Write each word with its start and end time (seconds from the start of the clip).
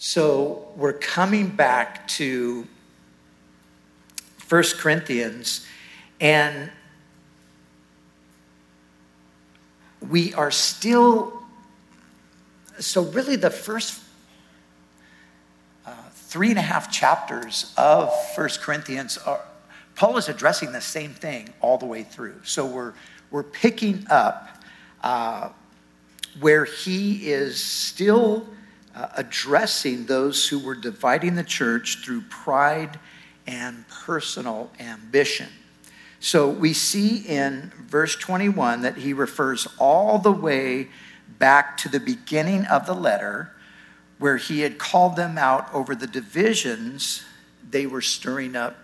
So 0.00 0.68
we're 0.76 0.92
coming 0.92 1.48
back 1.48 2.06
to 2.06 2.68
1 4.48 4.62
Corinthians, 4.76 5.66
and 6.20 6.70
we 10.08 10.32
are 10.34 10.52
still, 10.52 11.42
so 12.78 13.02
really 13.06 13.34
the 13.34 13.50
first 13.50 14.00
uh, 15.84 15.90
three 16.12 16.50
and 16.50 16.60
a 16.60 16.62
half 16.62 16.92
chapters 16.92 17.74
of 17.76 18.12
1 18.36 18.50
Corinthians 18.60 19.18
are, 19.18 19.44
Paul 19.96 20.16
is 20.16 20.28
addressing 20.28 20.70
the 20.70 20.80
same 20.80 21.10
thing 21.10 21.52
all 21.60 21.76
the 21.76 21.86
way 21.86 22.04
through. 22.04 22.40
So 22.44 22.64
we're, 22.64 22.92
we're 23.32 23.42
picking 23.42 24.06
up 24.08 24.62
uh, 25.02 25.48
where 26.38 26.64
he 26.64 27.32
is 27.32 27.60
still 27.60 28.46
uh, 28.98 29.08
addressing 29.16 30.06
those 30.06 30.48
who 30.48 30.58
were 30.58 30.74
dividing 30.74 31.36
the 31.36 31.44
church 31.44 31.98
through 32.04 32.20
pride 32.22 32.98
and 33.46 33.86
personal 33.88 34.72
ambition. 34.80 35.46
So 36.18 36.48
we 36.50 36.72
see 36.72 37.18
in 37.18 37.70
verse 37.86 38.16
21 38.16 38.82
that 38.82 38.96
he 38.96 39.12
refers 39.12 39.68
all 39.78 40.18
the 40.18 40.32
way 40.32 40.88
back 41.38 41.76
to 41.78 41.88
the 41.88 42.00
beginning 42.00 42.64
of 42.64 42.86
the 42.86 42.94
letter 42.94 43.52
where 44.18 44.36
he 44.36 44.60
had 44.60 44.78
called 44.78 45.14
them 45.14 45.38
out 45.38 45.72
over 45.72 45.94
the 45.94 46.08
divisions 46.08 47.22
they 47.70 47.86
were 47.86 48.00
stirring 48.00 48.56
up 48.56 48.76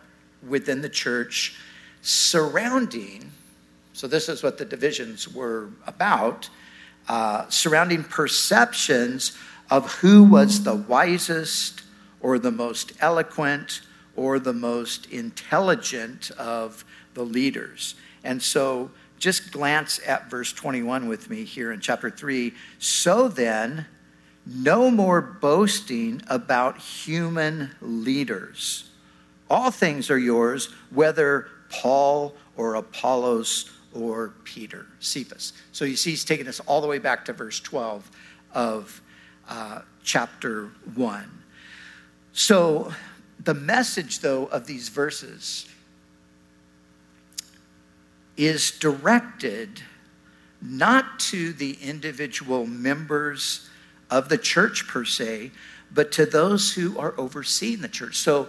within 0.47 0.81
the 0.81 0.89
church 0.89 1.57
surrounding, 2.03 3.33
so 3.95 4.07
this 4.07 4.29
is 4.29 4.45
what 4.45 4.59
the 4.59 4.65
divisions 4.65 5.27
were 5.27 5.71
about, 5.89 6.49
uh, 7.09 7.49
surrounding 7.49 8.05
perceptions 8.05 9.37
of 9.75 9.95
who 9.95 10.23
was 10.23 10.63
the 10.63 10.77
wisest 10.77 11.83
or 12.21 12.39
the 12.39 12.53
most 12.53 12.93
eloquent 13.01 13.81
or 14.15 14.39
the 14.39 14.53
most 14.53 15.11
intelligent 15.11 16.31
of 16.39 16.85
the 17.15 17.25
leaders. 17.25 17.97
And 18.23 18.41
so 18.41 18.93
just 19.19 19.51
glance 19.51 19.99
at 20.07 20.31
verse 20.31 20.53
21 20.53 21.09
with 21.09 21.29
me 21.29 21.43
here 21.43 21.73
in 21.73 21.81
chapter 21.81 22.09
3. 22.09 22.55
So 22.79 23.27
then, 23.27 23.87
no 24.47 24.93
more 24.93 25.21
boasting 25.21 26.23
about 26.29 26.79
human 26.79 27.75
leaders. 27.81 28.89
All 29.51 29.73
things 29.73 30.09
are 30.09 30.19
yours, 30.19 30.69
whether 30.91 31.49
Paul 31.69 32.37
or 32.57 32.77
Apollos 32.77 33.73
or 33.93 34.35
Peter, 34.45 34.87
Cephas. 35.01 35.53
So 35.73 35.85
you 35.85 35.97
see, 35.97 36.11
he's 36.11 36.25
taking 36.25 36.47
us 36.47 36.61
all 36.61 36.81
the 36.81 36.87
way 36.87 37.01
back 37.01 37.25
to 37.25 37.33
verse 37.33 37.59
12 37.59 38.09
of 38.53 39.01
uh, 39.49 39.81
chapter 40.03 40.71
1. 40.95 41.43
So 42.33 42.93
the 43.39 43.55
message, 43.55 44.21
though, 44.21 44.47
of 44.47 44.67
these 44.67 44.89
verses 44.89 45.69
is 48.37 48.73
directed 48.73 49.83
not 50.61 51.21
to 51.21 51.53
the 51.53 51.79
individual 51.83 52.67
members 52.67 53.69
of 54.11 54.29
the 54.29 54.39
church 54.39 54.87
per 54.89 55.05
se, 55.05 55.51
but 55.93 56.11
to 56.13 56.27
those 56.27 56.73
who 56.73 56.99
are 56.99 57.15
overseeing 57.19 57.81
the 57.81 57.89
church. 57.89 58.17
So, 58.17 58.49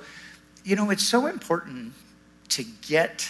you 0.63 0.75
know, 0.75 0.89
it's 0.89 1.05
so 1.05 1.27
important 1.27 1.93
to 2.49 2.63
get 2.87 3.29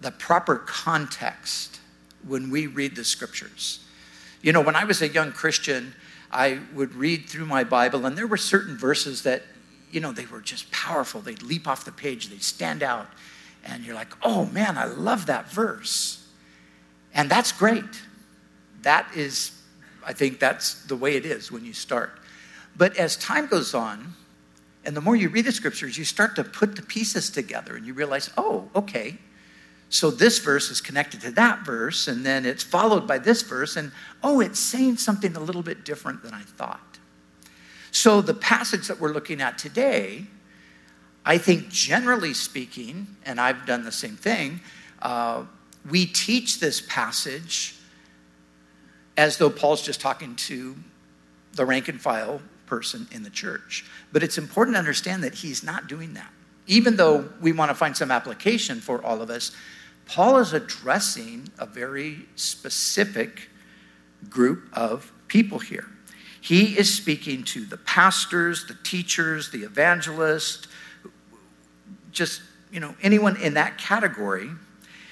the 0.00 0.10
proper 0.10 0.56
context 0.56 1.80
when 2.26 2.50
we 2.50 2.66
read 2.66 2.96
the 2.96 3.04
scriptures. 3.04 3.80
You 4.42 4.52
know, 4.52 4.60
when 4.60 4.76
I 4.76 4.84
was 4.84 5.02
a 5.02 5.08
young 5.08 5.32
Christian, 5.32 5.94
I 6.32 6.60
would 6.74 6.94
read 6.94 7.26
through 7.26 7.46
my 7.46 7.64
Bible, 7.64 8.06
and 8.06 8.16
there 8.16 8.26
were 8.26 8.36
certain 8.36 8.76
verses 8.76 9.22
that, 9.24 9.42
you 9.90 10.00
know, 10.00 10.12
they 10.12 10.26
were 10.26 10.40
just 10.40 10.70
powerful. 10.70 11.20
They'd 11.20 11.42
leap 11.42 11.68
off 11.68 11.84
the 11.84 11.92
page, 11.92 12.28
they'd 12.28 12.42
stand 12.42 12.82
out, 12.82 13.08
and 13.64 13.84
you're 13.84 13.94
like, 13.94 14.12
oh 14.22 14.46
man, 14.46 14.78
I 14.78 14.84
love 14.84 15.26
that 15.26 15.50
verse. 15.50 16.26
And 17.12 17.28
that's 17.28 17.52
great. 17.52 17.84
That 18.82 19.06
is, 19.14 19.52
I 20.06 20.12
think 20.12 20.38
that's 20.38 20.84
the 20.84 20.96
way 20.96 21.16
it 21.16 21.26
is 21.26 21.52
when 21.52 21.64
you 21.64 21.72
start. 21.72 22.18
But 22.76 22.96
as 22.96 23.16
time 23.16 23.46
goes 23.46 23.74
on, 23.74 24.14
and 24.84 24.96
the 24.96 25.00
more 25.02 25.16
you 25.16 25.28
read 25.28 25.44
the 25.44 25.52
scriptures, 25.52 25.98
you 25.98 26.04
start 26.04 26.36
to 26.36 26.44
put 26.44 26.76
the 26.76 26.82
pieces 26.82 27.28
together 27.28 27.76
and 27.76 27.86
you 27.86 27.92
realize, 27.92 28.30
oh, 28.38 28.70
okay, 28.74 29.18
so 29.90 30.12
this 30.12 30.38
verse 30.38 30.70
is 30.70 30.80
connected 30.80 31.20
to 31.22 31.32
that 31.32 31.66
verse, 31.66 32.06
and 32.06 32.24
then 32.24 32.46
it's 32.46 32.62
followed 32.62 33.08
by 33.08 33.18
this 33.18 33.42
verse, 33.42 33.76
and 33.76 33.90
oh, 34.22 34.40
it's 34.40 34.60
saying 34.60 34.96
something 34.96 35.34
a 35.34 35.40
little 35.40 35.62
bit 35.62 35.84
different 35.84 36.22
than 36.22 36.32
I 36.32 36.42
thought. 36.42 36.98
So 37.90 38.20
the 38.20 38.34
passage 38.34 38.86
that 38.86 39.00
we're 39.00 39.12
looking 39.12 39.42
at 39.42 39.58
today, 39.58 40.26
I 41.26 41.38
think 41.38 41.68
generally 41.70 42.34
speaking, 42.34 43.08
and 43.26 43.40
I've 43.40 43.66
done 43.66 43.82
the 43.82 43.90
same 43.90 44.16
thing, 44.16 44.60
uh, 45.02 45.42
we 45.90 46.06
teach 46.06 46.60
this 46.60 46.80
passage 46.80 47.74
as 49.16 49.38
though 49.38 49.50
Paul's 49.50 49.82
just 49.82 50.00
talking 50.00 50.36
to 50.36 50.76
the 51.54 51.66
rank 51.66 51.88
and 51.88 52.00
file 52.00 52.40
person 52.66 53.08
in 53.10 53.24
the 53.24 53.30
church. 53.30 53.84
But 54.12 54.22
it's 54.22 54.38
important 54.38 54.76
to 54.76 54.78
understand 54.78 55.24
that 55.24 55.34
he's 55.34 55.64
not 55.64 55.88
doing 55.88 56.14
that. 56.14 56.30
Even 56.68 56.96
though 56.96 57.28
we 57.40 57.50
want 57.50 57.70
to 57.70 57.74
find 57.74 57.96
some 57.96 58.12
application 58.12 58.80
for 58.80 59.04
all 59.04 59.20
of 59.20 59.30
us, 59.30 59.50
Paul 60.10 60.38
is 60.38 60.52
addressing 60.52 61.50
a 61.56 61.66
very 61.66 62.26
specific 62.34 63.48
group 64.28 64.64
of 64.72 65.12
people 65.28 65.60
here. 65.60 65.86
He 66.40 66.76
is 66.76 66.92
speaking 66.92 67.44
to 67.44 67.64
the 67.64 67.76
pastors, 67.76 68.66
the 68.66 68.76
teachers, 68.82 69.52
the 69.52 69.62
evangelists, 69.62 70.66
just, 72.10 72.42
you 72.72 72.80
know, 72.80 72.96
anyone 73.00 73.36
in 73.36 73.54
that 73.54 73.78
category. 73.78 74.50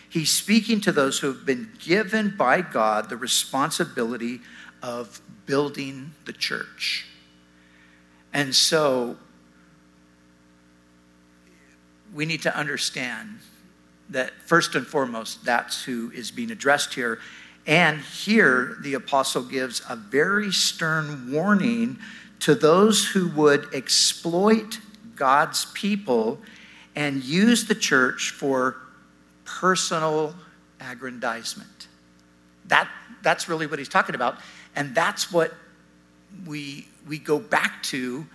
He's 0.08 0.32
speaking 0.32 0.80
to 0.80 0.90
those 0.90 1.20
who 1.20 1.28
have 1.28 1.46
been 1.46 1.70
given 1.78 2.34
by 2.36 2.60
God 2.60 3.08
the 3.08 3.16
responsibility 3.16 4.40
of 4.82 5.20
building 5.46 6.10
the 6.24 6.32
church. 6.32 7.06
And 8.32 8.52
so 8.52 9.16
we 12.12 12.26
need 12.26 12.42
to 12.42 12.56
understand 12.56 13.38
that 14.10 14.32
first 14.46 14.74
and 14.74 14.86
foremost, 14.86 15.44
that's 15.44 15.84
who 15.84 16.10
is 16.14 16.30
being 16.30 16.50
addressed 16.50 16.94
here. 16.94 17.18
And 17.66 18.00
here, 18.00 18.78
the 18.82 18.94
apostle 18.94 19.42
gives 19.42 19.82
a 19.88 19.96
very 19.96 20.50
stern 20.52 21.30
warning 21.30 21.98
to 22.40 22.54
those 22.54 23.06
who 23.06 23.28
would 23.28 23.74
exploit 23.74 24.80
God's 25.16 25.66
people 25.66 26.40
and 26.96 27.22
use 27.22 27.66
the 27.66 27.74
church 27.74 28.30
for 28.30 28.76
personal 29.44 30.34
aggrandizement. 30.80 31.88
That, 32.66 32.88
that's 33.22 33.48
really 33.48 33.66
what 33.66 33.78
he's 33.78 33.88
talking 33.88 34.14
about. 34.14 34.38
And 34.74 34.94
that's 34.94 35.32
what 35.32 35.52
we, 36.46 36.88
we 37.06 37.18
go 37.18 37.38
back 37.38 37.82
to 37.84 38.26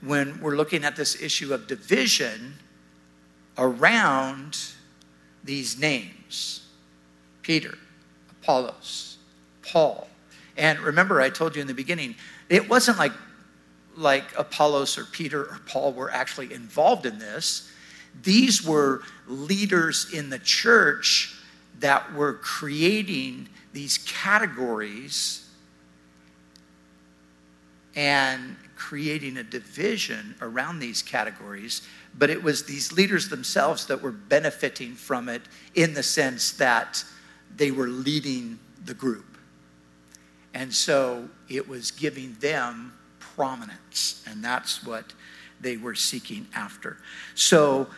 when 0.00 0.40
we're 0.40 0.56
looking 0.56 0.84
at 0.84 0.96
this 0.96 1.20
issue 1.20 1.54
of 1.54 1.66
division 1.66 2.54
around 3.56 4.58
these 5.44 5.78
names 5.78 6.62
Peter, 7.42 7.76
Apollos, 8.30 9.18
Paul. 9.62 10.08
And 10.56 10.80
remember, 10.80 11.20
I 11.20 11.30
told 11.30 11.54
you 11.54 11.60
in 11.60 11.68
the 11.68 11.74
beginning, 11.74 12.14
it 12.48 12.68
wasn't 12.68 12.98
like, 12.98 13.12
like 13.96 14.24
Apollos 14.36 14.96
or 14.96 15.04
Peter 15.04 15.42
or 15.42 15.60
Paul 15.66 15.92
were 15.92 16.10
actually 16.10 16.52
involved 16.52 17.06
in 17.06 17.18
this. 17.18 17.70
These 18.22 18.64
were 18.64 19.02
leaders 19.26 20.12
in 20.12 20.30
the 20.30 20.38
church 20.38 21.36
that 21.80 22.14
were 22.14 22.34
creating 22.34 23.48
these 23.72 23.98
categories 23.98 25.46
and 27.96 28.56
creating 28.76 29.36
a 29.36 29.42
division 29.42 30.34
around 30.40 30.78
these 30.78 31.02
categories 31.02 31.82
but 32.16 32.30
it 32.30 32.42
was 32.42 32.64
these 32.64 32.92
leaders 32.92 33.28
themselves 33.28 33.86
that 33.86 34.00
were 34.00 34.12
benefiting 34.12 34.94
from 34.94 35.28
it 35.28 35.42
in 35.74 35.94
the 35.94 36.02
sense 36.02 36.52
that 36.52 37.04
they 37.56 37.70
were 37.70 37.88
leading 37.88 38.58
the 38.84 38.94
group. 38.94 39.36
And 40.52 40.72
so 40.72 41.28
it 41.48 41.68
was 41.68 41.90
giving 41.90 42.34
them 42.34 42.92
prominence, 43.18 44.22
and 44.28 44.44
that's 44.44 44.84
what 44.84 45.12
they 45.60 45.76
were 45.76 45.96
seeking 45.96 46.46
after. 46.54 46.98
So 47.34 47.88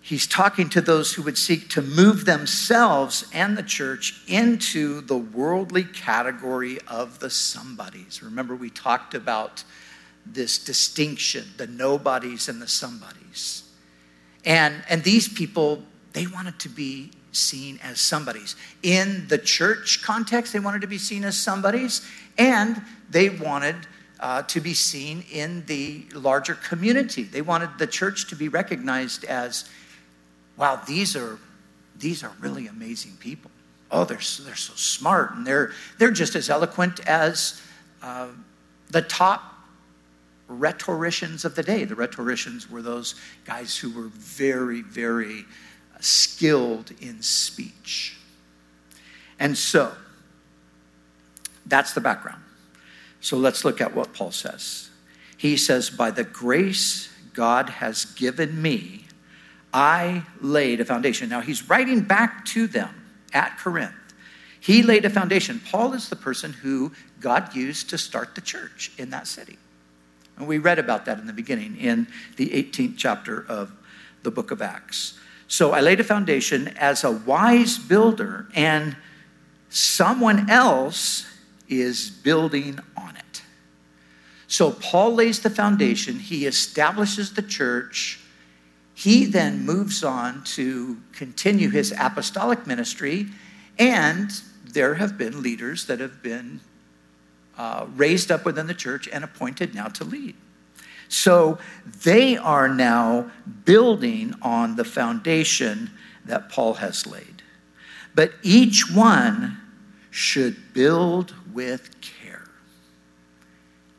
he's 0.00 0.28
talking 0.28 0.68
to 0.68 0.80
those 0.80 1.14
who 1.14 1.22
would 1.22 1.38
seek 1.38 1.68
to 1.70 1.82
move 1.82 2.24
themselves 2.24 3.26
and 3.32 3.58
the 3.58 3.62
church 3.64 4.22
into 4.28 5.00
the 5.00 5.18
worldly 5.18 5.82
category 5.82 6.78
of 6.86 7.18
the 7.18 7.30
somebodies. 7.30 8.22
Remember, 8.22 8.54
we 8.54 8.70
talked 8.70 9.14
about 9.14 9.64
this 10.26 10.58
distinction 10.58 11.44
the 11.56 11.66
nobodies 11.66 12.48
and 12.48 12.60
the 12.60 12.68
somebodies. 12.68 13.62
And, 14.44 14.82
and 14.88 15.02
these 15.02 15.28
people, 15.28 15.82
they 16.12 16.26
wanted 16.26 16.58
to 16.60 16.68
be 16.68 17.10
seen 17.32 17.78
as 17.82 18.00
somebodies. 18.00 18.56
In 18.82 19.26
the 19.28 19.38
church 19.38 20.02
context, 20.02 20.52
they 20.52 20.60
wanted 20.60 20.82
to 20.82 20.86
be 20.86 20.98
seen 20.98 21.24
as 21.24 21.36
somebodies, 21.36 22.06
and 22.38 22.80
they 23.10 23.30
wanted 23.30 23.76
uh, 24.20 24.42
to 24.42 24.60
be 24.60 24.74
seen 24.74 25.24
in 25.32 25.64
the 25.66 26.04
larger 26.14 26.54
community. 26.54 27.24
They 27.24 27.42
wanted 27.42 27.70
the 27.78 27.86
church 27.86 28.28
to 28.28 28.36
be 28.36 28.48
recognized 28.48 29.24
as, 29.24 29.68
wow, 30.56 30.80
these 30.86 31.16
are, 31.16 31.38
these 31.98 32.22
are 32.22 32.32
really 32.40 32.66
amazing 32.66 33.12
people. 33.18 33.50
Oh, 33.90 34.04
they're, 34.04 34.18
they're 34.42 34.54
so 34.54 34.74
smart, 34.74 35.34
and 35.34 35.46
they're, 35.46 35.72
they're 35.98 36.10
just 36.10 36.34
as 36.34 36.50
eloquent 36.50 37.00
as 37.06 37.60
uh, 38.02 38.28
the 38.90 39.02
top 39.02 39.53
rhetoricians 40.54 41.44
of 41.44 41.54
the 41.54 41.62
day. 41.62 41.84
The 41.84 41.94
rhetoricians 41.94 42.70
were 42.70 42.82
those 42.82 43.14
guys 43.44 43.76
who 43.76 43.90
were 43.90 44.08
very, 44.08 44.82
very 44.82 45.40
uh, 45.94 45.98
skilled 46.00 46.92
in 47.00 47.22
speech. 47.22 48.16
And 49.38 49.58
so, 49.58 49.92
that's 51.66 51.92
the 51.94 52.00
background. 52.00 52.42
So 53.20 53.36
let's 53.36 53.64
look 53.64 53.80
at 53.80 53.94
what 53.94 54.12
Paul 54.12 54.30
says. 54.30 54.90
He 55.36 55.56
says, 55.56 55.90
By 55.90 56.10
the 56.10 56.24
grace 56.24 57.10
God 57.32 57.68
has 57.68 58.04
given 58.04 58.60
me, 58.60 59.06
I 59.72 60.24
laid 60.40 60.80
a 60.80 60.84
foundation. 60.84 61.28
Now 61.28 61.40
he's 61.40 61.68
writing 61.68 62.02
back 62.02 62.44
to 62.46 62.66
them 62.66 62.90
at 63.32 63.58
Corinth. 63.58 63.92
He 64.60 64.82
laid 64.82 65.04
a 65.04 65.10
foundation. 65.10 65.60
Paul 65.70 65.92
is 65.92 66.08
the 66.08 66.16
person 66.16 66.52
who 66.52 66.92
God 67.20 67.54
used 67.54 67.90
to 67.90 67.98
start 67.98 68.34
the 68.34 68.40
church 68.40 68.92
in 68.96 69.10
that 69.10 69.26
city. 69.26 69.58
And 70.36 70.46
we 70.46 70.58
read 70.58 70.78
about 70.78 71.04
that 71.04 71.18
in 71.18 71.26
the 71.26 71.32
beginning 71.32 71.76
in 71.76 72.06
the 72.36 72.50
18th 72.50 72.94
chapter 72.96 73.44
of 73.48 73.72
the 74.22 74.30
book 74.30 74.50
of 74.50 74.60
Acts. 74.60 75.18
So 75.46 75.72
I 75.72 75.80
laid 75.80 76.00
a 76.00 76.04
foundation 76.04 76.68
as 76.76 77.04
a 77.04 77.12
wise 77.12 77.78
builder, 77.78 78.48
and 78.54 78.96
someone 79.68 80.50
else 80.50 81.26
is 81.68 82.10
building 82.10 82.80
on 82.96 83.16
it. 83.16 83.42
So 84.46 84.72
Paul 84.72 85.14
lays 85.14 85.40
the 85.40 85.50
foundation, 85.50 86.18
he 86.18 86.46
establishes 86.46 87.34
the 87.34 87.42
church. 87.42 88.20
He 88.94 89.24
then 89.24 89.64
moves 89.66 90.04
on 90.04 90.44
to 90.44 90.98
continue 91.12 91.70
his 91.70 91.92
apostolic 91.98 92.66
ministry, 92.66 93.26
and 93.78 94.30
there 94.64 94.94
have 94.94 95.18
been 95.18 95.42
leaders 95.42 95.86
that 95.86 96.00
have 96.00 96.22
been 96.22 96.60
uh, 97.56 97.86
raised 97.94 98.30
up 98.30 98.44
within 98.44 98.66
the 98.66 98.74
church 98.74 99.08
and 99.08 99.24
appointed 99.24 99.74
now 99.74 99.88
to 99.88 100.04
lead. 100.04 100.34
So 101.08 101.58
they 102.02 102.36
are 102.36 102.68
now 102.68 103.30
building 103.64 104.34
on 104.42 104.76
the 104.76 104.84
foundation 104.84 105.90
that 106.24 106.48
Paul 106.48 106.74
has 106.74 107.06
laid. 107.06 107.42
But 108.14 108.32
each 108.42 108.90
one 108.90 109.60
should 110.10 110.72
build 110.72 111.34
with 111.52 112.00
care. 112.00 112.44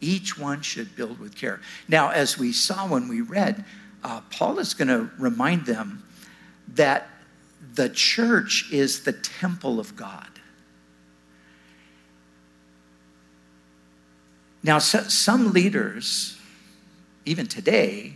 Each 0.02 0.38
one 0.38 0.62
should 0.62 0.96
build 0.96 1.20
with 1.20 1.36
care. 1.36 1.62
Now, 1.88 2.10
as 2.10 2.38
we 2.38 2.52
saw 2.52 2.88
when 2.88 3.08
we 3.08 3.22
read, 3.22 3.66
uh, 4.04 4.22
Paul 4.30 4.60
is 4.60 4.74
going 4.74 4.88
to 4.88 5.10
remind 5.18 5.66
them 5.66 6.04
that 6.74 7.08
the 7.74 7.90
church 7.90 8.72
is 8.72 9.04
the 9.04 9.14
temple 9.14 9.80
of 9.80 9.96
God. 9.96 10.28
Now, 14.66 14.80
so, 14.80 15.04
some 15.04 15.54
leaders, 15.54 16.40
even 17.24 17.46
today, 17.46 18.14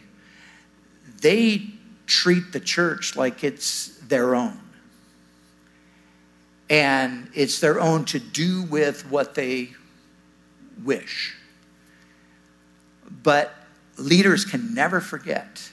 they 1.22 1.68
treat 2.08 2.54
the 2.54 2.60
church 2.60 3.16
like 3.16 3.44
it's 3.44 3.90
their 4.08 4.34
own 4.34 4.60
and 6.68 7.30
it's 7.36 7.60
their 7.60 7.80
own 7.80 8.04
to 8.06 8.20
do 8.20 8.64
with 8.64 9.08
what 9.12 9.36
they 9.36 9.70
wish. 10.84 11.36
But 13.22 13.54
leaders 14.00 14.44
can 14.44 14.74
never 14.74 15.02
forget 15.02 15.70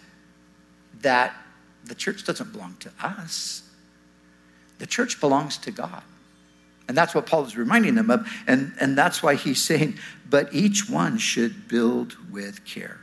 that 1.00 1.34
the 1.84 1.94
church 1.94 2.26
doesn't 2.26 2.52
belong 2.52 2.76
to 2.80 2.92
us, 3.00 3.62
the 4.76 4.86
church 4.86 5.20
belongs 5.20 5.56
to 5.56 5.70
God. 5.70 6.02
And 6.88 6.96
that's 6.96 7.14
what 7.14 7.26
Paul 7.26 7.44
is 7.44 7.56
reminding 7.56 7.96
them 7.96 8.10
of. 8.10 8.28
And, 8.46 8.72
and 8.80 8.96
that's 8.96 9.22
why 9.22 9.34
he's 9.34 9.60
saying, 9.60 9.98
but 10.28 10.52
each 10.54 10.88
one 10.88 11.18
should 11.18 11.68
build 11.68 12.16
with 12.30 12.64
care. 12.64 13.00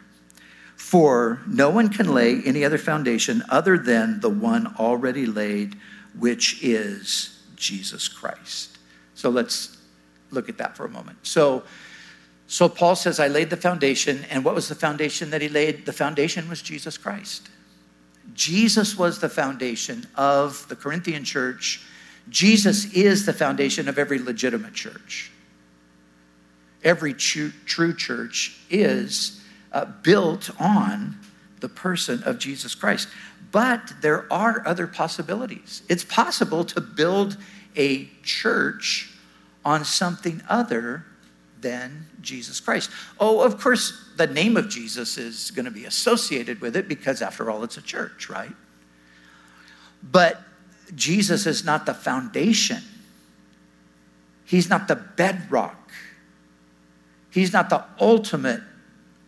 For 0.76 1.42
no 1.48 1.70
one 1.70 1.90
can 1.90 2.14
lay 2.14 2.42
any 2.44 2.64
other 2.64 2.78
foundation 2.78 3.44
other 3.50 3.78
than 3.78 4.20
the 4.20 4.30
one 4.30 4.76
already 4.78 5.26
laid, 5.26 5.76
which 6.18 6.64
is 6.64 7.42
Jesus 7.56 8.08
Christ. 8.08 8.78
So 9.16 9.30
let's 9.30 9.78
look 10.32 10.50
at 10.50 10.58
that 10.58 10.76
for 10.76 10.86
a 10.86 10.90
moment. 10.90 11.18
So, 11.24 11.64
so 12.48 12.68
Paul 12.68 12.96
says, 12.96 13.20
I 13.20 13.28
laid 13.28 13.50
the 13.50 13.58
foundation. 13.58 14.26
And 14.30 14.44
what 14.44 14.56
was 14.56 14.70
the 14.70 14.76
foundation 14.76 15.30
that 15.32 15.42
he 15.42 15.50
laid? 15.50 15.86
The 15.86 15.94
foundation 15.94 16.50
was 16.50 16.62
Jesus 16.62 16.98
Christ. 16.98 17.50
Jesus 18.34 18.98
was 18.98 19.20
the 19.20 19.30
foundation 19.30 20.06
of 20.16 20.68
the 20.70 20.76
Corinthian 20.76 21.24
church. 21.24 21.82
Jesus 22.30 22.92
is 22.94 23.26
the 23.26 23.34
foundation 23.34 23.88
of 23.88 23.98
every 23.98 24.20
legitimate 24.20 24.74
church. 24.74 25.32
Every 26.84 27.14
true, 27.14 27.52
church 27.66 28.60
is 28.70 29.42
uh, 29.72 29.86
built 29.86 30.50
on 30.60 31.18
the 31.60 31.70
person 31.70 32.24
of 32.24 32.40
Jesus 32.40 32.76
Christ. 32.76 33.08
But 33.52 33.94
there 34.02 34.32
are 34.32 34.64
other 34.66 34.88
possibilities. 34.88 35.84
It's 35.88 36.04
possible 36.04 36.66
to 36.66 36.82
build 36.82 37.38
a 37.76 38.10
church 38.24 39.12
on 39.64 39.86
something 39.86 40.42
other 40.50 41.06
than 41.62 42.08
Jesus 42.22 42.60
Christ. 42.60 42.90
Oh, 43.20 43.42
of 43.42 43.60
course, 43.60 44.10
the 44.18 44.28
name 44.28 44.58
of 44.58 44.70
Jesus 44.70 45.18
is 45.18 45.52
going 45.52 45.66
to 45.66 45.72
be 45.72 45.86
associated 45.86 46.60
with 46.62 46.76
it 46.76 46.88
because, 46.88 47.22
after 47.22 47.50
all, 47.50 47.64
it's 47.64 47.78
a 47.78 47.82
church, 47.82 48.30
right? 48.30 48.52
But 50.04 50.42
Jesus 50.96 51.46
is 51.46 51.64
not 51.64 51.86
the 51.86 51.94
foundation, 51.94 52.82
He's 54.46 54.70
not 54.70 54.88
the 54.88 54.96
bedrock, 54.96 55.92
He's 57.30 57.54
not 57.54 57.70
the 57.70 57.84
ultimate 58.00 58.62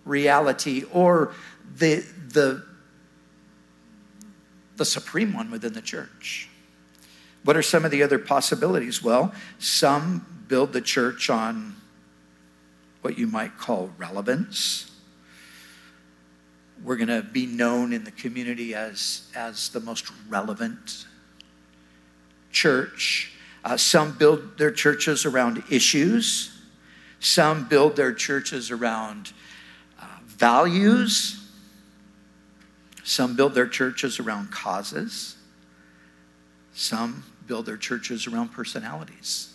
reality 0.06 0.84
or 0.92 1.34
the, 1.78 2.06
the, 2.30 2.64
the 4.78 4.86
supreme 4.86 5.34
one 5.34 5.50
within 5.52 5.74
the 5.74 5.82
church. 5.82 6.50
What 7.44 7.58
are 7.58 7.62
some 7.62 7.86
of 7.86 7.92
the 7.92 8.04
other 8.04 8.20
possibilities? 8.20 9.04
Well, 9.04 9.34
some 9.60 10.46
build 10.48 10.74
the 10.74 10.82
church 10.82 11.30
on 11.30 11.76
what 13.02 13.18
you 13.18 13.28
might 13.28 13.58
call 13.58 13.92
relevance. 13.98 14.92
We're 16.84 16.98
going 16.98 17.08
to 17.08 17.22
be 17.22 17.46
known 17.46 17.94
in 17.94 18.04
the 18.04 18.12
community 18.12 18.74
as, 18.74 19.32
as 19.36 19.70
the 19.70 19.80
most 19.80 20.12
relevant 20.28 21.06
church. 22.56 23.34
Uh, 23.64 23.76
some 23.78 24.18
build 24.18 24.58
their 24.58 24.72
churches 24.72 25.26
around 25.26 25.64
issues, 25.70 26.52
some 27.20 27.68
build 27.68 27.96
their 27.96 28.14
churches 28.14 28.72
around 28.72 29.34
uh, 30.00 30.06
values, 30.26 31.50
some 33.04 33.36
build 33.36 33.54
their 33.54 33.68
churches 33.68 34.20
around 34.20 34.52
causes, 34.52 35.36
some 36.74 37.24
build 37.48 37.66
their 37.66 37.78
churches 37.78 38.28
around 38.28 38.50
personalities. 38.50 39.54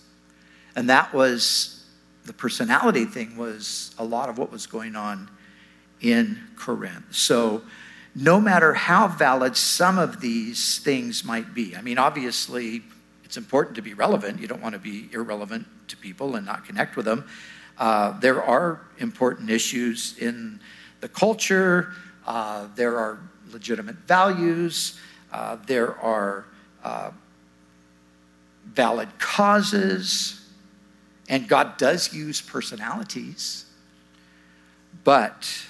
And 0.76 0.88
that 0.90 1.12
was 1.14 1.84
the 2.26 2.32
personality 2.32 3.04
thing 3.04 3.36
was 3.36 3.94
a 3.98 4.04
lot 4.04 4.28
of 4.28 4.38
what 4.38 4.52
was 4.52 4.66
going 4.66 4.94
on 4.94 5.30
in 6.00 6.38
Corinth. 6.56 7.14
So 7.14 7.62
no 8.14 8.40
matter 8.40 8.74
how 8.74 9.08
valid 9.08 9.56
some 9.56 9.98
of 9.98 10.20
these 10.20 10.78
things 10.78 11.24
might 11.24 11.54
be, 11.54 11.76
I 11.76 11.82
mean, 11.82 11.98
obviously, 11.98 12.82
it's 13.24 13.36
important 13.36 13.76
to 13.76 13.82
be 13.82 13.94
relevant. 13.94 14.40
You 14.40 14.48
don't 14.48 14.60
want 14.60 14.74
to 14.74 14.80
be 14.80 15.08
irrelevant 15.12 15.66
to 15.88 15.96
people 15.96 16.34
and 16.34 16.44
not 16.44 16.64
connect 16.64 16.96
with 16.96 17.04
them. 17.04 17.28
Uh, 17.78 18.18
there 18.18 18.42
are 18.42 18.80
important 18.98 19.50
issues 19.50 20.18
in 20.18 20.60
the 21.00 21.08
culture, 21.08 21.92
uh, 22.26 22.66
there 22.74 22.98
are 22.98 23.20
legitimate 23.52 23.96
values, 23.96 24.98
uh, 25.32 25.56
there 25.66 25.96
are 25.98 26.44
uh, 26.84 27.10
valid 28.66 29.08
causes, 29.18 30.46
and 31.28 31.48
God 31.48 31.76
does 31.78 32.12
use 32.12 32.40
personalities, 32.40 33.64
but 35.04 35.64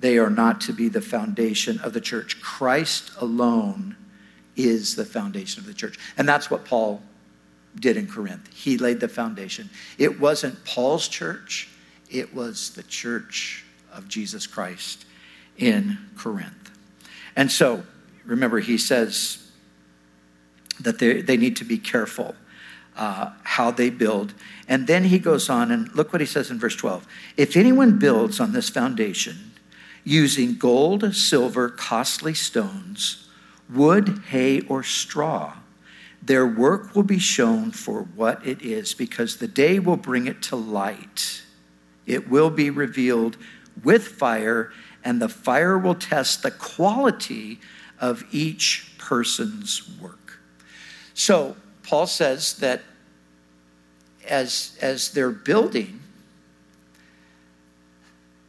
they 0.00 0.18
are 0.18 0.30
not 0.30 0.60
to 0.62 0.72
be 0.72 0.88
the 0.88 1.00
foundation 1.00 1.78
of 1.80 1.92
the 1.92 2.00
church. 2.00 2.40
Christ 2.40 3.10
alone 3.18 3.96
is 4.56 4.96
the 4.96 5.04
foundation 5.04 5.60
of 5.60 5.66
the 5.66 5.74
church. 5.74 5.98
And 6.16 6.28
that's 6.28 6.50
what 6.50 6.64
Paul 6.64 7.02
did 7.74 7.96
in 7.96 8.06
Corinth. 8.06 8.52
He 8.52 8.78
laid 8.78 9.00
the 9.00 9.08
foundation. 9.08 9.70
It 9.98 10.20
wasn't 10.20 10.64
Paul's 10.64 11.08
church, 11.08 11.68
it 12.10 12.34
was 12.34 12.70
the 12.70 12.82
church 12.82 13.64
of 13.92 14.08
Jesus 14.08 14.46
Christ 14.46 15.06
in 15.56 15.98
Corinth. 16.16 16.70
And 17.36 17.50
so, 17.50 17.84
remember, 18.24 18.60
he 18.60 18.78
says, 18.78 19.44
that 20.80 20.98
they, 20.98 21.20
they 21.20 21.36
need 21.36 21.56
to 21.56 21.64
be 21.64 21.78
careful 21.78 22.34
uh, 22.96 23.30
how 23.42 23.70
they 23.70 23.90
build. 23.90 24.34
And 24.68 24.86
then 24.86 25.04
he 25.04 25.18
goes 25.18 25.48
on, 25.48 25.70
and 25.70 25.92
look 25.94 26.12
what 26.12 26.20
he 26.20 26.26
says 26.26 26.50
in 26.50 26.58
verse 26.58 26.76
12. 26.76 27.06
If 27.36 27.56
anyone 27.56 27.98
builds 27.98 28.40
on 28.40 28.52
this 28.52 28.68
foundation 28.68 29.52
using 30.04 30.56
gold, 30.56 31.14
silver, 31.14 31.68
costly 31.70 32.34
stones, 32.34 33.28
wood, 33.72 34.22
hay, 34.28 34.60
or 34.62 34.82
straw, 34.82 35.56
their 36.22 36.46
work 36.46 36.94
will 36.94 37.02
be 37.02 37.18
shown 37.18 37.70
for 37.70 38.02
what 38.02 38.46
it 38.46 38.62
is, 38.62 38.94
because 38.94 39.38
the 39.38 39.48
day 39.48 39.78
will 39.78 39.96
bring 39.96 40.26
it 40.26 40.40
to 40.42 40.56
light. 40.56 41.42
It 42.06 42.28
will 42.28 42.50
be 42.50 42.70
revealed 42.70 43.36
with 43.82 44.06
fire, 44.08 44.72
and 45.02 45.20
the 45.20 45.28
fire 45.28 45.76
will 45.78 45.94
test 45.94 46.42
the 46.42 46.50
quality 46.50 47.60
of 48.00 48.24
each 48.30 48.94
person's 48.98 49.90
work. 50.00 50.38
So, 51.12 51.56
Paul 51.82 52.06
says 52.06 52.54
that 52.58 52.82
as, 54.26 54.78
as 54.80 55.12
they're 55.12 55.30
building, 55.30 56.00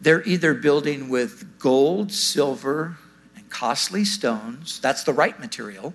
they're 0.02 0.24
either 0.24 0.54
building 0.54 1.10
with 1.10 1.60
gold, 1.60 2.12
silver, 2.12 2.98
and 3.36 3.50
costly 3.50 4.06
stones, 4.06 4.80
that's 4.80 5.04
the 5.04 5.14
right 5.14 5.40
material, 5.40 5.94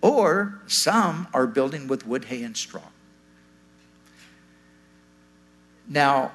or 0.00 0.60
some 0.66 1.28
are 1.32 1.46
building 1.46 1.86
with 1.88 2.06
wood, 2.06 2.26
hay, 2.26 2.42
and 2.42 2.56
straw. 2.56 2.82
Now, 5.88 6.32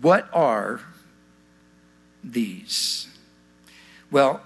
what 0.00 0.28
are 0.32 0.80
these? 2.22 3.08
Well, 4.10 4.40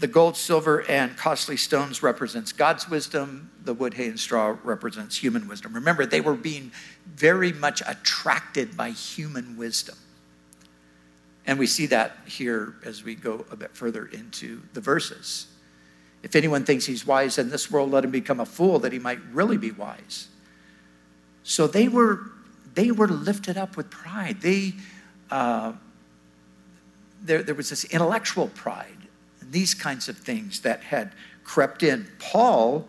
the 0.00 0.06
gold, 0.06 0.34
silver, 0.34 0.82
and 0.88 1.14
costly 1.16 1.58
stones 1.58 2.02
represents 2.02 2.52
God's 2.52 2.88
wisdom. 2.88 3.50
The 3.64 3.74
wood, 3.74 3.94
hay, 3.94 4.08
and 4.08 4.18
straw 4.18 4.56
represents 4.64 5.18
human 5.18 5.46
wisdom. 5.46 5.74
Remember, 5.74 6.06
they 6.06 6.22
were 6.22 6.34
being 6.34 6.72
very 7.06 7.52
much 7.52 7.82
attracted 7.86 8.78
by 8.78 8.90
human 8.90 9.58
wisdom. 9.58 9.96
And 11.46 11.58
we 11.58 11.66
see 11.66 11.84
that 11.86 12.16
here 12.26 12.76
as 12.82 13.04
we 13.04 13.14
go 13.14 13.44
a 13.50 13.56
bit 13.56 13.72
further 13.72 14.06
into 14.06 14.62
the 14.72 14.80
verses. 14.80 15.46
If 16.22 16.34
anyone 16.34 16.64
thinks 16.64 16.86
he's 16.86 17.06
wise 17.06 17.36
in 17.36 17.50
this 17.50 17.70
world, 17.70 17.90
let 17.90 18.02
him 18.02 18.10
become 18.10 18.40
a 18.40 18.46
fool 18.46 18.78
that 18.78 18.92
he 18.92 18.98
might 18.98 19.18
really 19.32 19.58
be 19.58 19.70
wise. 19.70 20.28
So 21.42 21.66
they 21.66 21.88
were, 21.88 22.30
they 22.74 22.90
were 22.90 23.08
lifted 23.08 23.58
up 23.58 23.76
with 23.76 23.90
pride. 23.90 24.40
They, 24.40 24.74
uh, 25.30 25.74
there, 27.22 27.42
there 27.42 27.54
was 27.54 27.68
this 27.68 27.84
intellectual 27.84 28.48
pride 28.48 28.96
these 29.50 29.74
kinds 29.74 30.08
of 30.08 30.16
things 30.16 30.60
that 30.60 30.82
had 30.84 31.12
crept 31.44 31.82
in. 31.82 32.06
Paul 32.18 32.88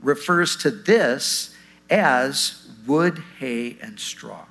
refers 0.00 0.56
to 0.56 0.70
this 0.70 1.54
as 1.88 2.68
wood, 2.86 3.22
hay, 3.38 3.76
and 3.80 3.98
straw. 3.98 4.44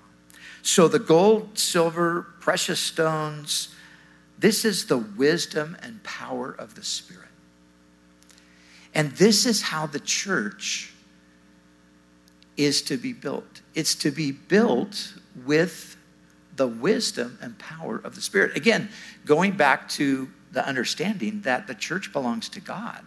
So 0.61 0.87
the 0.87 0.99
gold, 0.99 1.57
silver, 1.57 2.27
precious 2.39 2.79
stones, 2.79 3.75
this 4.37 4.63
is 4.63 4.85
the 4.85 4.97
wisdom 4.97 5.77
and 5.81 6.01
power 6.03 6.51
of 6.51 6.75
the 6.75 6.83
Spirit. 6.83 7.27
And 8.93 9.11
this 9.11 9.45
is 9.45 9.61
how 9.61 9.85
the 9.85 9.99
church 9.99 10.93
is 12.57 12.81
to 12.83 12.97
be 12.97 13.13
built. 13.13 13.61
It's 13.75 13.95
to 13.95 14.11
be 14.11 14.31
built 14.31 15.13
with 15.45 15.97
the 16.55 16.67
wisdom 16.67 17.37
and 17.41 17.57
power 17.57 17.97
of 17.97 18.15
the 18.15 18.21
Spirit. 18.21 18.55
Again, 18.55 18.89
going 19.25 19.53
back 19.53 19.87
to 19.89 20.29
the 20.51 20.65
understanding 20.65 21.41
that 21.41 21.67
the 21.67 21.75
church 21.75 22.11
belongs 22.11 22.49
to 22.49 22.59
God. 22.59 23.05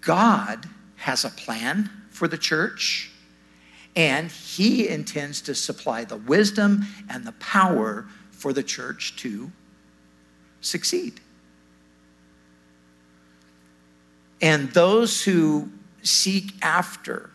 God 0.00 0.66
has 0.96 1.24
a 1.24 1.30
plan 1.30 1.90
for 2.10 2.28
the 2.28 2.38
church, 2.38 3.10
and 3.96 4.30
He 4.30 4.88
intends 4.88 5.40
to 5.42 5.54
supply 5.54 6.04
the 6.04 6.16
wisdom 6.16 6.86
and 7.08 7.24
the 7.24 7.32
power 7.32 8.06
for 8.30 8.52
the 8.52 8.62
church 8.62 9.16
to 9.16 9.50
succeed. 10.60 11.20
And 14.42 14.70
those 14.70 15.22
who 15.24 15.70
seek 16.02 16.52
after 16.62 17.30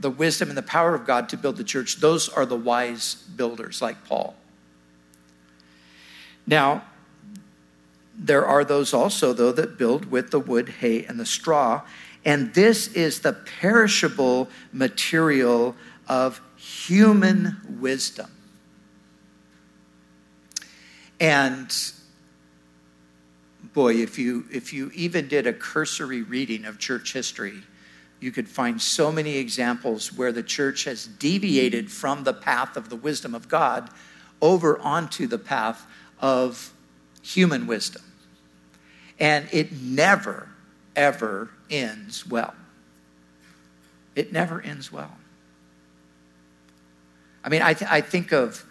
the 0.00 0.10
wisdom 0.10 0.50
and 0.50 0.58
the 0.58 0.62
power 0.62 0.94
of 0.94 1.06
God 1.06 1.28
to 1.30 1.36
build 1.36 1.56
the 1.56 1.64
church, 1.64 1.96
those 1.96 2.28
are 2.28 2.44
the 2.44 2.56
wise 2.56 3.14
builders 3.36 3.80
like 3.80 4.04
Paul. 4.04 4.34
Now, 6.46 6.84
there 8.16 8.46
are 8.46 8.64
those 8.64 8.94
also, 8.94 9.32
though, 9.32 9.52
that 9.52 9.78
build 9.78 10.06
with 10.06 10.30
the 10.30 10.38
wood, 10.38 10.68
hay, 10.80 11.04
and 11.04 11.18
the 11.18 11.26
straw. 11.26 11.82
And 12.24 12.54
this 12.54 12.88
is 12.88 13.20
the 13.20 13.32
perishable 13.32 14.48
material 14.72 15.74
of 16.08 16.40
human 16.56 17.56
wisdom. 17.80 18.30
And 21.20 21.74
boy, 23.72 23.96
if 23.96 24.18
you, 24.18 24.44
if 24.52 24.72
you 24.72 24.90
even 24.94 25.28
did 25.28 25.46
a 25.46 25.52
cursory 25.52 26.22
reading 26.22 26.64
of 26.64 26.78
church 26.78 27.12
history, 27.12 27.62
you 28.20 28.30
could 28.30 28.48
find 28.48 28.80
so 28.80 29.12
many 29.12 29.36
examples 29.36 30.12
where 30.12 30.32
the 30.32 30.42
church 30.42 30.84
has 30.84 31.06
deviated 31.06 31.90
from 31.90 32.24
the 32.24 32.32
path 32.32 32.76
of 32.76 32.88
the 32.88 32.96
wisdom 32.96 33.34
of 33.34 33.48
God 33.48 33.90
over 34.40 34.78
onto 34.78 35.26
the 35.26 35.38
path 35.38 35.86
of 36.24 36.72
human 37.20 37.66
wisdom. 37.66 38.00
And 39.20 39.46
it 39.52 39.72
never, 39.72 40.48
ever 40.96 41.50
ends 41.68 42.26
well. 42.26 42.54
It 44.16 44.32
never 44.32 44.62
ends 44.62 44.90
well. 44.90 45.14
I 47.44 47.50
mean, 47.50 47.60
I, 47.60 47.74
th- 47.74 47.90
I 47.90 48.00
think 48.00 48.32
of, 48.32 48.64